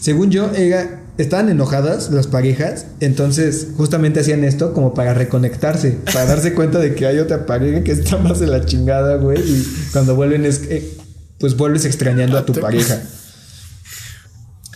[0.00, 6.26] Según yo, era estaban enojadas las parejas, entonces justamente hacían esto como para reconectarse, para
[6.26, 9.66] darse cuenta de que hay otra pareja que está más de la chingada, güey, y
[9.92, 10.96] cuando vuelven es eh,
[11.40, 13.02] pues vuelves extrañando a tu pareja.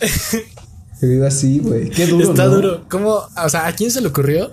[1.07, 1.89] Que así, güey.
[1.89, 2.29] Qué duro.
[2.29, 2.85] Está duro.
[2.89, 3.15] ¿Cómo?
[3.43, 4.51] O sea, ¿a quién se le ocurrió?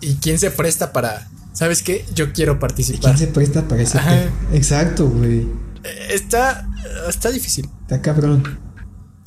[0.00, 2.04] ¿Y quién se presta para, ¿sabes qué?
[2.14, 3.18] Yo quiero ¿Quién participar.
[3.18, 5.40] se presta para pe- Exacto, güey.
[5.82, 6.68] Eh, Está,
[7.08, 7.68] está difícil.
[7.82, 8.42] Está cabrón.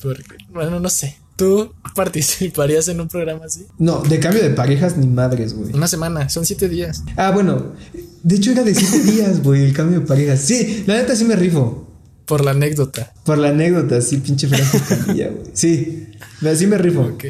[0.02, 1.18] Porque, bueno, no sé.
[1.36, 3.66] ¿Tú participarías en un programa así?
[3.78, 5.72] No, de cambio de parejas ni madres, güey.
[5.74, 7.02] Una semana, son siete días.
[7.16, 7.72] Ah, bueno.
[8.22, 10.40] De hecho era de siete días, güey, el cambio de parejas.
[10.40, 11.83] Sí, la neta sí me rifo.
[12.26, 13.12] Por la anécdota.
[13.24, 15.46] Por la anécdota, sí, pinche Franco Escamilla, güey.
[15.52, 16.06] Sí,
[16.40, 17.02] la- sí me rifo.
[17.02, 17.24] Ok.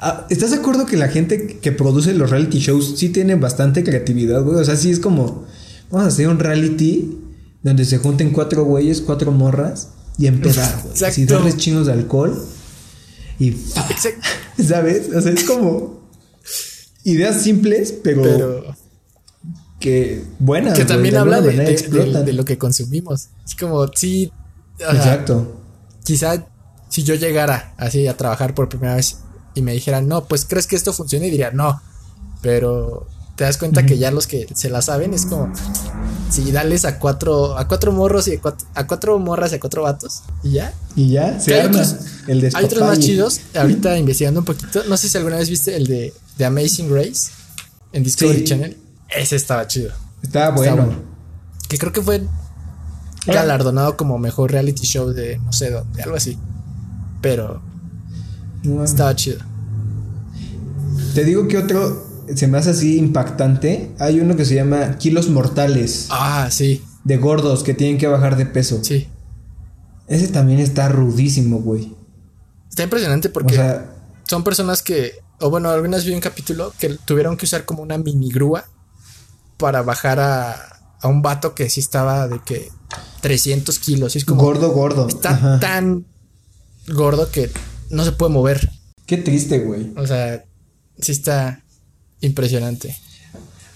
[0.00, 3.82] Ah, ¿Estás de acuerdo que la gente que produce los reality shows sí tiene bastante
[3.82, 4.56] creatividad, güey?
[4.58, 5.44] O sea, sí es como,
[5.90, 7.18] vamos a hacer un reality
[7.62, 9.88] donde se junten cuatro güeyes, cuatro morras
[10.18, 11.04] y empezar, güey.
[11.04, 12.40] Así darles chinos de alcohol
[13.38, 13.52] y...
[14.62, 15.08] ¿Sabes?
[15.14, 16.08] O sea, es como
[17.04, 18.76] ideas simples, pero, Pero
[19.80, 20.74] que buenas.
[20.74, 22.12] que también de habla de, manera de- explotan.
[22.12, 23.28] de- de lo que consumimos.
[23.44, 24.32] Es como, sí,
[24.76, 25.60] o sea, Exacto.
[26.04, 26.46] quizá
[26.88, 29.18] si yo llegara así a trabajar por primera vez
[29.54, 31.80] y me dijeran, no, pues crees que esto funciona y diría, no,
[32.42, 33.06] pero
[33.36, 35.52] te das cuenta que ya los que se la saben es como,
[36.30, 39.60] si dales a cuatro, a cuatro morros y a cuatro, a cuatro morras y a
[39.60, 40.72] cuatro vatos y ya.
[40.94, 41.96] Y ya, se hay otros-
[42.28, 45.76] el Hay otros más chidos, ahorita investigando un poquito, no sé si alguna vez viste
[45.76, 47.30] el de, de Amazing Race
[47.92, 48.44] en Discovery Sí.
[48.44, 48.76] Channel,
[49.08, 49.92] ese estaba chido.
[50.22, 50.76] Estaba bueno.
[50.86, 50.92] bueno.
[51.68, 52.22] Que creo que fue
[53.26, 56.38] galardonado como mejor reality show de no sé dónde, algo así.
[57.20, 57.60] Pero
[58.84, 59.38] estaba chido.
[61.14, 62.04] Te digo que otro
[62.34, 63.90] se me hace así impactante.
[63.98, 68.36] Hay uno que se llama Kilos Mortales, Ah, sí, de gordos que tienen que bajar
[68.36, 68.80] de peso.
[68.82, 69.08] sí.
[70.08, 71.92] Ese también está rudísimo, güey.
[72.70, 73.92] Está impresionante O porque sea,
[74.22, 77.98] son personas que, o bueno, algunas vi un capítulo que tuvieron que usar como una
[77.98, 78.64] mini grúa
[79.56, 80.52] para bajar a,
[81.00, 82.68] a un vato que sí estaba de que
[83.20, 84.14] 300 kilos.
[84.14, 85.08] Y es como, gordo, gordo.
[85.08, 85.60] está Ajá.
[85.60, 86.06] tan
[86.88, 87.50] gordo que
[87.90, 88.70] no se puede mover.
[89.06, 89.92] Qué triste, güey.
[89.96, 90.44] O sea,
[90.98, 91.62] sí está
[92.20, 92.96] impresionante.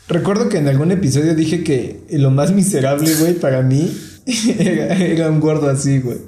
[0.08, 3.96] Recuerdo que en algún episodio dije que lo más miserable, güey, para mí
[4.58, 6.18] era, era un gordo así, güey.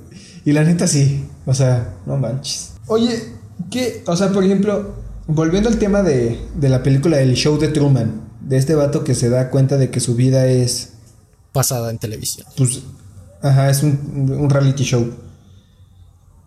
[0.45, 1.25] Y la neta sí.
[1.47, 2.75] O sea, no manches.
[2.87, 3.21] Oye,
[3.71, 4.03] ¿qué?
[4.07, 4.95] O sea, por ejemplo,
[5.27, 9.15] volviendo al tema de, de la película del show de Truman, de este vato que
[9.15, 10.91] se da cuenta de que su vida es,
[11.53, 12.47] Pasada en televisión.
[12.57, 12.81] pues,
[13.43, 15.11] ajá, es un, un reality show.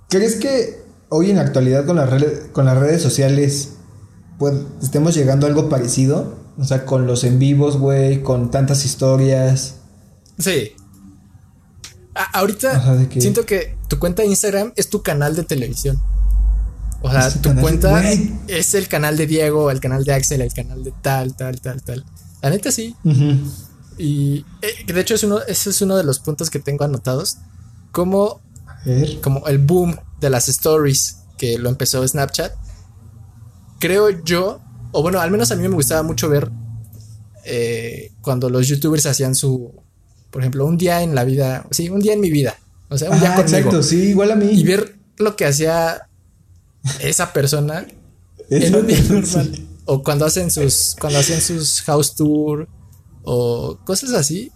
[0.10, 3.74] ¿Crees que hoy en la actualidad con las redes, con las redes sociales,
[4.39, 6.43] pues, estemos llegando a algo parecido?
[6.58, 9.76] O sea, con los en vivos, güey, con tantas historias.
[10.39, 10.72] Sí.
[12.14, 16.02] A- ahorita siento que tu cuenta de Instagram es tu canal de televisión.
[17.08, 18.03] O sea, tu canal cuenta
[18.47, 21.82] es el canal de Diego, el canal de Axel, el canal de tal, tal, tal,
[21.84, 22.03] tal.
[22.41, 22.95] La neta sí.
[23.97, 27.38] Y eh, de hecho es uno, ese es uno de los puntos que tengo anotados.
[27.91, 28.41] Como,
[29.22, 32.51] como el boom de las stories que lo empezó Snapchat.
[33.80, 34.60] Creo yo,
[34.91, 36.49] o bueno, al menos a mí me gustaba mucho ver
[37.45, 39.72] eh, cuando los youtubers hacían su,
[40.32, 42.56] por ejemplo, un día en la vida, sí, un día en mi vida.
[42.89, 43.58] O sea, un día Ah, conmigo.
[43.58, 44.47] exacto, sí, igual a mí.
[44.51, 46.05] Y ver lo que hacía
[47.00, 47.86] esa persona
[48.50, 49.68] en un día normal.
[49.86, 52.68] O cuando hacen sus, cuando hacían sus house tour
[53.24, 54.52] o cosas así.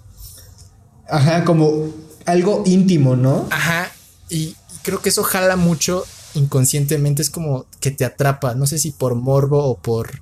[1.08, 1.88] Ajá, como
[2.26, 3.48] algo íntimo, ¿no?
[3.52, 3.92] Ajá.
[4.30, 6.04] Y creo que eso jala mucho
[6.36, 7.22] inconscientemente.
[7.22, 8.54] Es como que te atrapa.
[8.56, 10.22] No sé si por morbo o por.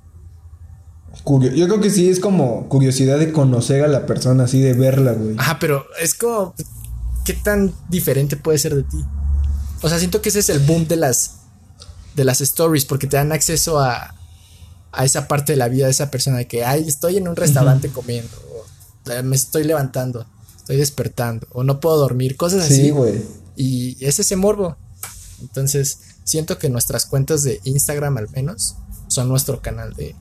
[1.23, 4.73] Curio- Yo creo que sí es como curiosidad de conocer a la persona, así de
[4.73, 5.35] verla, güey.
[5.37, 6.53] Ajá, pero es como.
[7.25, 9.03] ¿Qué tan diferente puede ser de ti?
[9.81, 11.36] O sea, siento que ese es el boom de las.
[12.17, 12.83] De las stories.
[12.83, 14.13] Porque te dan acceso a.
[14.91, 16.37] A esa parte de la vida de esa persona.
[16.37, 18.31] De que, ay, estoy en un restaurante comiendo.
[19.05, 20.25] O "Eh, me estoy levantando.
[20.57, 21.47] Estoy despertando.
[21.51, 22.35] O no puedo dormir.
[22.35, 22.75] Cosas así.
[22.75, 23.21] Sí, güey.
[23.55, 24.75] Y es ese morbo.
[25.41, 28.75] Entonces, siento que nuestras cuentas de Instagram al menos
[29.07, 30.15] son nuestro canal de,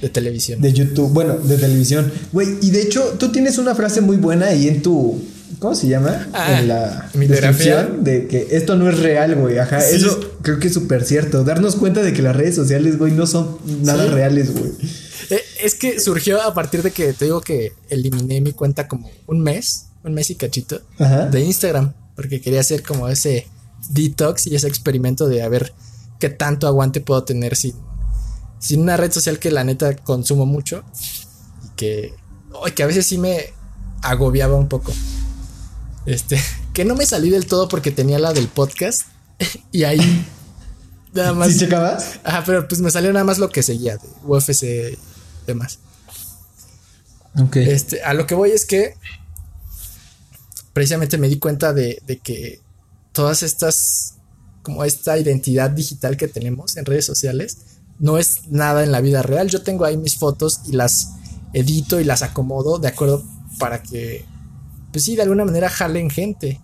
[0.00, 0.60] de televisión.
[0.60, 2.10] De YouTube, bueno, de televisión.
[2.32, 5.22] Güey, y de hecho, tú tienes una frase muy buena ahí en tu.
[5.58, 6.26] ¿Cómo se llama?
[6.32, 9.58] Ah, en la descripción de que esto no es real, güey.
[9.58, 9.96] Ajá, Sí.
[9.96, 11.44] eso creo que es súper cierto.
[11.44, 14.10] Darnos cuenta de que las redes sociales, güey, no son nada Sí.
[14.10, 14.72] reales, güey.
[15.30, 19.10] Eh, es que surgió a partir de que te digo que eliminé mi cuenta como
[19.26, 21.26] un mes, un mes y cachito, Ajá.
[21.26, 23.46] de Instagram, porque quería hacer como ese
[23.90, 25.72] detox y ese experimento de a ver
[26.20, 27.74] qué tanto aguante puedo tener sin,
[28.58, 30.84] sin una red social que la neta consumo mucho
[31.64, 32.14] y que,
[32.64, 33.52] ay, que a veces sí me
[34.02, 34.92] agobiaba un poco.
[36.06, 36.40] Este,
[36.72, 39.02] que no me salí del todo porque tenía la del podcast
[39.72, 40.26] y ahí
[41.12, 41.52] nada más.
[41.52, 42.20] ¿Sí checabas?
[42.24, 44.98] Ajá, pero pues me salió nada más lo que seguía de UFC y
[45.46, 45.78] demás.
[47.40, 47.56] Ok.
[47.56, 48.94] Este, a lo que voy es que
[50.72, 52.60] precisamente me di cuenta de, de que
[53.12, 54.14] todas estas,
[54.62, 57.58] como esta identidad digital que tenemos en redes sociales,
[57.98, 59.48] no es nada en la vida real.
[59.48, 61.10] Yo tengo ahí mis fotos y las
[61.52, 63.24] edito y las acomodo de acuerdo
[63.58, 64.24] para que,
[64.94, 66.60] pues sí, de alguna manera jalen gente.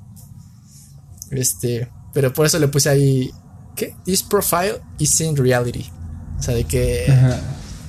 [1.33, 3.33] Este, pero por eso le puse ahí,
[3.75, 3.97] ¿qué?
[4.05, 5.91] This profile is in reality.
[6.39, 7.13] O sea, de que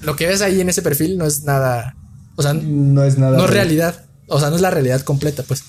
[0.01, 1.95] lo que ves ahí en ese perfil no es nada,
[2.37, 3.37] o sea, no es nada.
[3.37, 5.63] No es realidad, o sea, no es la realidad completa, pues.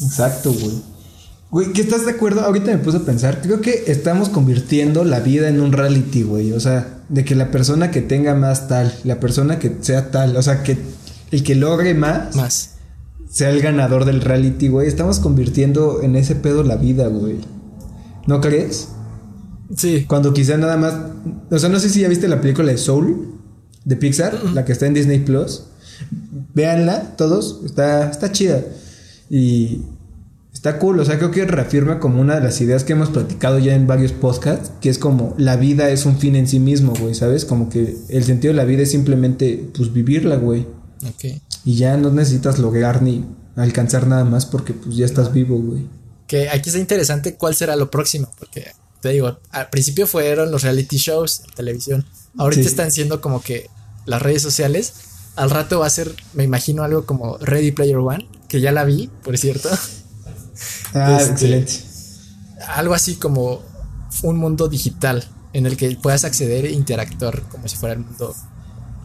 [0.00, 0.82] Exacto, güey.
[1.50, 2.40] Güey, ¿qué estás de acuerdo?
[2.40, 6.52] Ahorita me puse a pensar, creo que estamos convirtiendo la vida en un reality, güey.
[6.52, 10.34] O sea, de que la persona que tenga más tal, la persona que sea tal,
[10.34, 10.78] o sea, que
[11.30, 12.73] el que logre más, más.
[13.34, 14.86] Sea el ganador del reality, güey.
[14.86, 17.38] Estamos convirtiendo en ese pedo la vida, güey.
[18.28, 18.90] ¿No crees?
[19.76, 20.04] Sí.
[20.06, 20.94] Cuando quizá nada más.
[21.50, 23.34] O sea, no sé si ya viste la película de Soul
[23.84, 25.64] de Pixar, la que está en Disney Plus.
[26.54, 27.62] Véanla, todos.
[27.64, 28.62] Está, está chida.
[29.28, 29.82] Y
[30.52, 33.58] Está cool, o sea, creo que reafirma como una de las ideas que hemos platicado
[33.58, 36.94] ya en varios podcasts, que es como la vida es un fin en sí mismo,
[36.98, 37.44] güey, ¿sabes?
[37.44, 40.66] Como que el sentido de la vida es simplemente, pues, vivirla, güey.
[41.06, 41.42] Ok.
[41.64, 43.24] Y ya no necesitas lograr ni
[43.56, 45.88] alcanzar nada más porque, pues, ya estás vivo, güey.
[46.26, 50.62] Que aquí está interesante cuál será lo próximo, porque te digo, al principio fueron los
[50.62, 52.06] reality shows en televisión,
[52.38, 53.68] ahorita están siendo como que
[54.06, 54.94] las redes sociales,
[55.36, 58.84] al rato va a ser, me imagino, algo como Ready Player One, que ya la
[58.84, 59.68] vi, por cierto.
[60.94, 61.72] Ah, este, excelente.
[62.68, 63.62] Algo así como
[64.22, 68.34] un mundo digital en el que puedas acceder e interactuar como si fuera el mundo,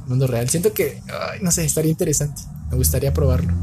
[0.10, 0.50] mundo real.
[0.50, 1.02] Siento que,
[1.42, 2.42] no sé, estaría interesante.
[2.70, 3.54] Me gustaría probarlo.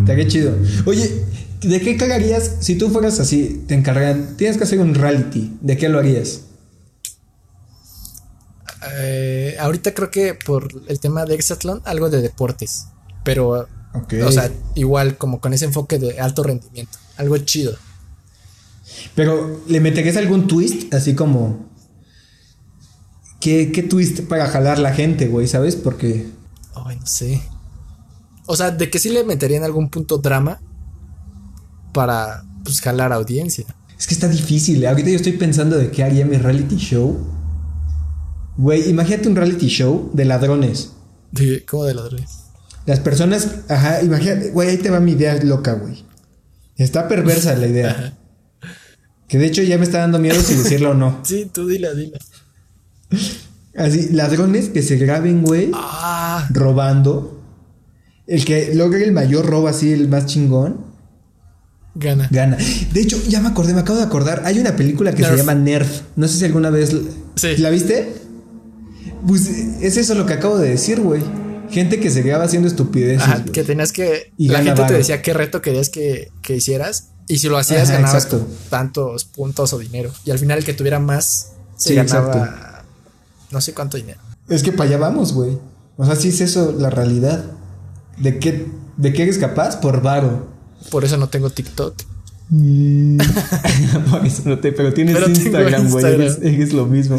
[0.00, 0.54] Estaría chido.
[0.86, 1.24] Oye,
[1.62, 3.64] ¿de qué cagarías si tú fueras así?
[3.66, 5.56] Te encargan, tienes que hacer un reality.
[5.60, 6.42] ¿De qué lo harías?
[9.00, 12.86] Eh, ahorita creo que por el tema de Exatlón, algo de deportes.
[13.24, 16.98] Pero o sea, igual como con ese enfoque de alto rendimiento.
[17.16, 17.76] Algo chido.
[19.14, 20.92] Pero, ¿le meterías algún twist?
[20.94, 21.67] Así como.
[23.40, 25.46] ¿Qué, qué twist para jalar la gente, güey?
[25.46, 25.76] ¿Sabes?
[25.76, 26.26] Porque.
[26.74, 27.40] Ay, no sé.
[28.46, 30.60] O sea, de que sí le metería en algún punto drama
[31.92, 33.66] para pues jalar audiencia.
[33.98, 34.82] Es que está difícil.
[34.82, 34.88] ¿eh?
[34.88, 37.18] Ahorita yo estoy pensando de qué haría mi reality show.
[38.56, 40.92] Güey, imagínate un reality show de ladrones.
[41.68, 42.30] ¿Cómo de ladrones?
[42.86, 46.04] Las personas, ajá, imagínate, güey, ahí te va mi idea loca, güey.
[46.76, 48.14] Está perversa la idea.
[49.28, 51.20] Que de hecho ya me está dando miedo si decirlo o no.
[51.22, 52.16] Sí, tú dila, dila.
[53.76, 56.48] Así, ladrones que se graben, güey, ah.
[56.50, 57.40] robando.
[58.26, 60.84] El que logre el mayor robo así, el más chingón.
[61.94, 62.28] Gana.
[62.30, 62.58] Gana.
[62.92, 64.42] De hecho, ya me acordé, me acabo de acordar.
[64.44, 66.02] Hay una película que se llama Nerf.
[66.16, 66.94] No sé si alguna vez.
[67.36, 67.56] Sí.
[67.58, 68.14] ¿La viste?
[69.26, 69.48] Pues
[69.80, 71.22] es eso lo que acabo de decir, güey.
[71.70, 73.50] Gente que se quedaba haciendo estupideces.
[73.52, 74.32] que tenías que.
[74.36, 77.10] Y la gente te decía qué reto querías que, hicieras.
[77.26, 78.28] Y si lo hacías, ganabas
[78.70, 80.10] tantos puntos o dinero.
[80.24, 82.67] Y al final, el que tuviera más se ganaba.
[83.50, 84.20] No sé cuánto dinero.
[84.48, 85.58] Es que para allá vamos, güey.
[85.96, 87.44] O sea, sí es eso la realidad.
[88.16, 89.80] ¿De qué, de qué eres capaz?
[89.80, 90.48] Por varo.
[90.90, 91.94] Por eso no tengo TikTok.
[92.50, 93.18] Mm.
[94.10, 96.26] Por eso no te, pero tienes Instagram, güey.
[96.42, 97.18] Es, lo mismo.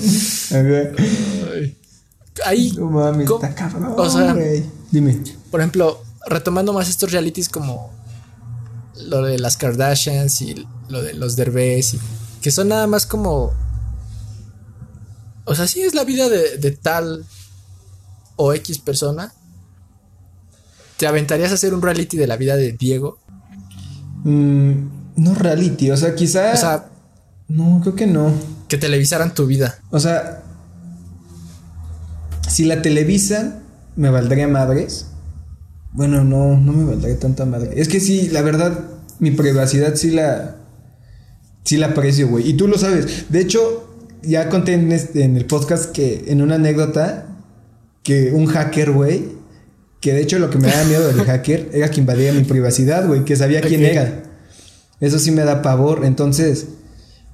[2.45, 2.73] ahí.
[2.77, 3.93] No mames, está cabrón.
[3.97, 4.35] O sea,
[4.91, 5.21] dime.
[5.51, 7.91] Por ejemplo, retomando más estos realities como
[8.95, 11.95] lo de las Kardashians y lo de los Derbez,
[12.41, 13.53] que son nada más como.
[15.49, 17.25] O sea, sí es la vida de, tal
[18.35, 19.33] o X persona.
[20.97, 23.17] ¿Te aventarías a hacer un reality de la vida de Diego?
[24.23, 24.73] Mm,
[25.15, 26.53] no reality, o sea, quizá.
[26.53, 26.89] O sea.
[27.47, 28.31] No, creo que no.
[28.67, 29.79] Que televisaran tu vida.
[29.89, 30.43] O sea,
[32.47, 33.63] si la televisan,
[33.95, 35.07] me valdría madres.
[35.93, 37.71] Bueno, no, no me valdría tanta madre.
[37.81, 38.81] Es que sí, la verdad,
[39.17, 40.57] mi privacidad sí la.
[41.63, 42.47] Sí la aprecio, güey.
[42.47, 43.31] Y tú lo sabes.
[43.31, 43.88] De hecho,
[44.23, 47.27] ya conté en, este, en el podcast que en una anécdota
[48.03, 49.25] que un hacker, güey,
[50.01, 53.07] que de hecho lo que me da miedo del hacker era que invadía mi privacidad,
[53.07, 54.23] güey, que sabía quién era.
[54.99, 56.03] Eso sí me da pavor.
[56.03, 56.67] Entonces,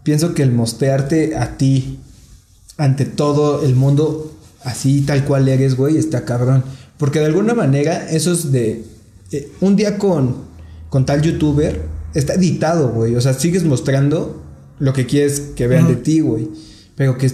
[0.03, 1.99] pienso que el mostearte a ti
[2.77, 4.31] ante todo el mundo
[4.63, 6.63] así tal cual eres, güey, está cabrón.
[6.97, 8.83] Porque de alguna manera, eso es de.
[9.31, 10.35] Eh, un día con,
[10.89, 11.83] con tal youtuber,
[12.13, 13.15] está editado, güey.
[13.15, 14.41] O sea, sigues mostrando
[14.79, 16.49] lo que quieres que vean de ti, güey.
[16.95, 17.31] Pero que,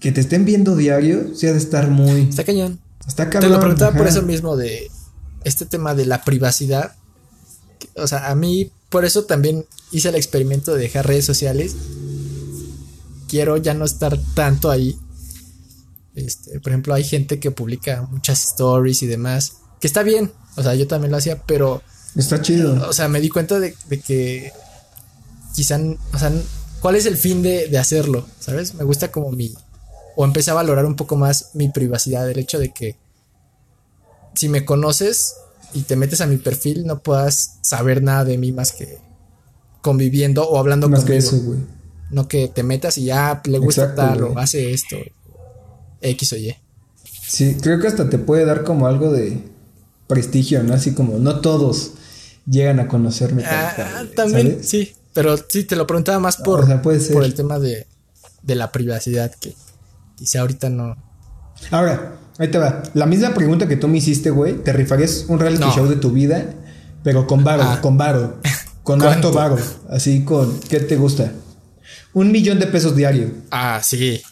[0.00, 2.22] que te estén viendo diario, sí ha de estar muy.
[2.22, 2.80] Está cañón.
[3.06, 3.50] Está cabrón.
[3.50, 4.90] Te lo preguntaba por eso mismo de
[5.44, 6.94] este tema de la privacidad.
[7.94, 11.76] O sea, a mí, por eso también hice el experimento de dejar redes sociales.
[13.28, 14.98] Quiero ya no estar tanto ahí
[16.16, 20.62] este, por ejemplo, hay gente que publica muchas stories y demás, que está bien, o
[20.62, 21.82] sea, yo también lo hacía, pero...
[22.16, 22.88] Está chido.
[22.88, 23.74] O sea, me di cuenta de,
[24.06, 24.50] que
[25.54, 25.78] quizá,
[26.14, 26.32] o sea,
[26.86, 28.24] ¿cuál es el fin de, hacerlo?
[28.38, 28.74] ¿Sabes?
[28.74, 29.52] Me gusta como mi,
[30.14, 32.94] o empecé a valorar un poco más mi privacidad, el hecho de que
[34.36, 35.34] si me conoces
[35.74, 38.98] y te metes a mi perfil no puedas saber nada de mí más que
[39.82, 41.12] conviviendo o hablando Más conmigo.
[41.12, 41.58] que eso, güey.
[42.12, 44.32] No que te metas y ya le gusta Exacto, tal güey.
[44.36, 44.94] o hace esto,
[46.02, 46.54] X o Y.
[47.26, 49.42] Sí, creo que hasta te puede dar como algo de
[50.06, 50.74] prestigio, ¿no?
[50.74, 51.94] Así como no todos
[52.48, 53.42] llegan a conocerme.
[53.42, 54.68] tal Ah, también, ¿sabes?
[54.68, 54.92] sí.
[55.16, 57.12] Pero sí, te lo preguntaba más por, O sea, puede ser.
[57.14, 57.86] por el tema de,
[58.42, 59.56] de la privacidad que
[60.14, 60.96] quizá ahorita no.
[61.72, 62.82] Ahora, ahí te va.
[62.94, 64.62] La misma pregunta que tú me hiciste, güey.
[64.62, 65.72] ¿Te rifarías un reality No.
[65.74, 66.54] show de tu vida?
[67.02, 67.80] Pero con varo, Ah.
[67.80, 68.38] con varo.
[68.82, 69.28] Con ¿Cuánto?
[69.28, 69.58] alto varo.
[69.90, 70.60] Así con.
[70.60, 71.32] ¿Qué te gusta?
[72.12, 73.32] Un millón de pesos diario.
[73.50, 74.22] Ah, sí.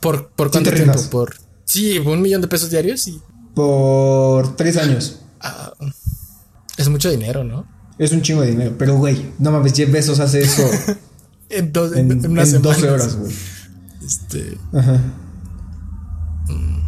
[0.00, 1.00] ¿Por, por Sí cuánto tiempo?
[1.10, 1.36] Por.
[1.64, 3.20] Sí, un millón de pesos diarios y.
[3.54, 5.20] Por tres años.
[5.40, 5.72] ah,
[6.76, 7.66] es mucho dinero, ¿no?
[7.98, 8.74] Es un chingo de dinero.
[8.78, 10.62] Pero, güey, no mames, Jeff Bezos hace eso
[11.50, 12.58] En, dos, en, en en semana.
[12.74, 13.32] 12 horas, güey.
[14.04, 14.58] Este.
[14.72, 15.00] Ajá.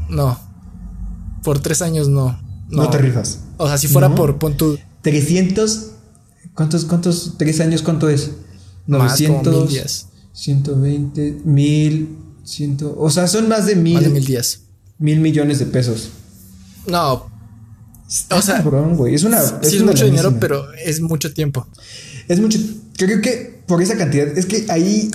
[0.08, 0.38] No.
[1.42, 2.40] Por tres años no.
[2.68, 3.40] No, te rifas.
[3.58, 4.14] O sea, si fuera No.
[4.16, 5.90] por pon tu 300.
[6.54, 7.34] ¿Cuántos, cuántos?
[7.38, 8.30] ¿Tres años cuánto es?
[8.86, 9.54] Más, como 900.
[9.54, 10.08] mil días.
[10.32, 12.78] 120, 1000, 100.
[12.96, 14.60] O sea, son más de mil, más de mil días.
[14.98, 16.08] mil millones de pesos.
[16.88, 17.30] No,
[18.08, 19.14] Está O sea, cabrón, güey.
[19.14, 19.40] Es una.
[19.42, 21.66] sí es una mucho dinero, pero es mucho tiempo.
[22.28, 22.58] Es mucho.
[22.96, 24.26] Creo que por esa cantidad.
[24.38, 25.10] Es que ahí.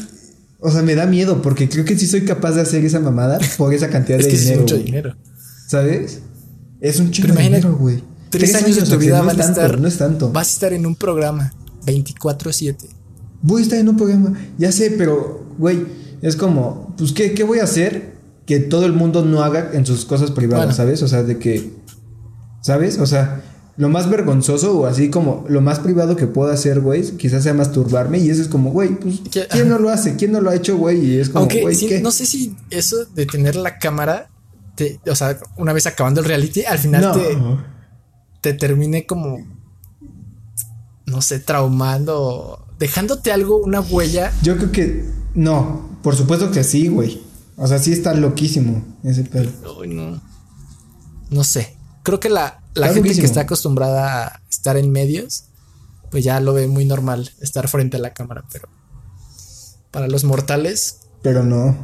[0.59, 3.39] O sea, me da miedo porque creo que sí soy capaz de hacer esa mamada
[3.57, 4.61] por esa cantidad Es de que sí es dinero.
[4.61, 4.85] mucho güey.
[4.85, 5.15] dinero.
[5.67, 6.19] ¿Sabes?
[6.81, 8.03] Es un chingo de dinero, güey.
[8.29, 9.79] Tres, años, de tu vida no van a estar.
[9.79, 10.31] No es tanto.
[10.31, 11.53] Vas a estar en un programa
[11.85, 12.75] 24-7.
[13.41, 14.33] Voy a estar en un programa.
[14.57, 15.85] Ya sé, pero, güey,
[16.21, 18.13] es como, pues, ¿qué, qué voy a hacer
[18.45, 20.75] que todo el mundo no haga en sus cosas privadas, Bueno.
[20.77, 21.01] ¿sabes?
[21.03, 21.71] O sea, de que,
[22.61, 22.97] ¿sabes?
[22.99, 23.41] O sea,
[23.77, 27.53] lo más vergonzoso o así como lo más privado que puedo hacer, güey, quizás sea
[27.53, 29.47] masturbarme y eso es como, güey, pues, ¿Qué?
[29.49, 30.15] ¿quién no lo hace?
[30.15, 31.03] ¿Quién no lo ha hecho, güey?
[31.03, 34.29] Y es como, Aunque güey, no sé si eso de tener la cámara,
[34.75, 37.11] te- o sea, una vez acabando el reality, al final No.
[37.13, 37.37] te,
[38.41, 39.39] te termine como,
[41.05, 44.31] no sé, traumando, dejándote algo, una huella.
[44.43, 47.21] Yo creo que, no, por supuesto que sí, güey.
[47.57, 49.49] O sea, sí está loquísimo ese pedo.
[49.79, 50.21] Uy, no.
[51.29, 51.75] No sé.
[52.03, 55.45] Creo que la, la gente que está acostumbrada a estar en medios,
[56.09, 58.67] pues ya lo ve muy normal estar frente a la cámara, pero
[59.91, 61.75] para los mortales, Pero no.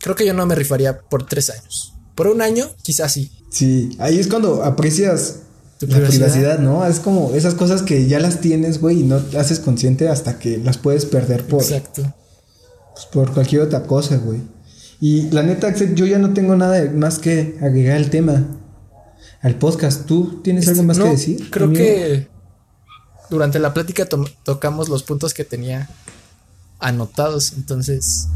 [0.00, 1.94] creo que yo no me rifaría por tres años.
[2.14, 3.32] Por un año, quizás sí.
[3.50, 5.36] Sí, ahí es cuando aprecias
[5.78, 6.26] Tu la privacidad.
[6.32, 6.84] privacidad, ¿no?
[6.86, 10.38] Es como esas cosas que ya las tienes, güey, y no te haces consciente hasta
[10.38, 12.02] que las puedes perder por, Exacto.
[12.92, 14.40] pues, por cualquier otra cosa, güey.
[15.00, 18.44] Y la neta, yo ya no tengo nada más que agregar al tema,
[19.42, 20.06] al podcast.
[20.06, 21.50] ¿Tú tienes algo más No, que decir?
[21.50, 21.82] Creo amigo?
[21.84, 22.28] que
[23.30, 25.88] durante la plática to- tocamos los puntos que tenía
[26.80, 28.28] anotados, entonces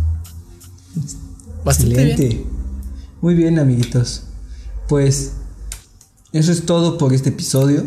[1.64, 2.28] bastante Excelente.
[2.28, 2.44] bien.
[3.20, 4.24] Muy bien, amiguitos.
[4.88, 5.32] Pues
[6.32, 7.84] eso es todo por este episodio.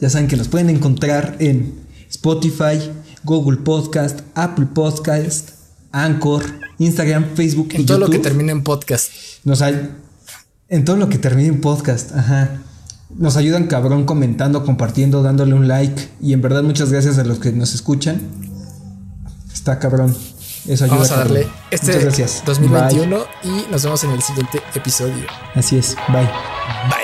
[0.00, 1.74] Ya saben que nos pueden encontrar en
[2.10, 2.90] Spotify,
[3.24, 5.50] Google Podcast, Apple Podcast,
[5.92, 6.44] Anchor,
[6.78, 9.10] Instagram, Facebook En y todo lo que termine en podcast.
[9.44, 9.88] Nos hay
[10.72, 12.48] en todo lo que termine en podcast, ajá.
[13.10, 17.38] Nos ayudan cabrón comentando, compartiendo, dándole un like y en verdad muchas gracias a los
[17.38, 18.22] que nos escuchan.
[19.52, 20.16] Está cabrón.
[20.66, 20.96] Eso ayuda.
[20.96, 21.60] Vamos a darle cabrón.
[21.70, 22.42] este Muchas gracias.
[22.46, 25.26] 2021 y nos vemos en el siguiente episodio.
[25.54, 25.94] Así es.
[26.08, 26.22] Bye.
[26.22, 27.01] Bye.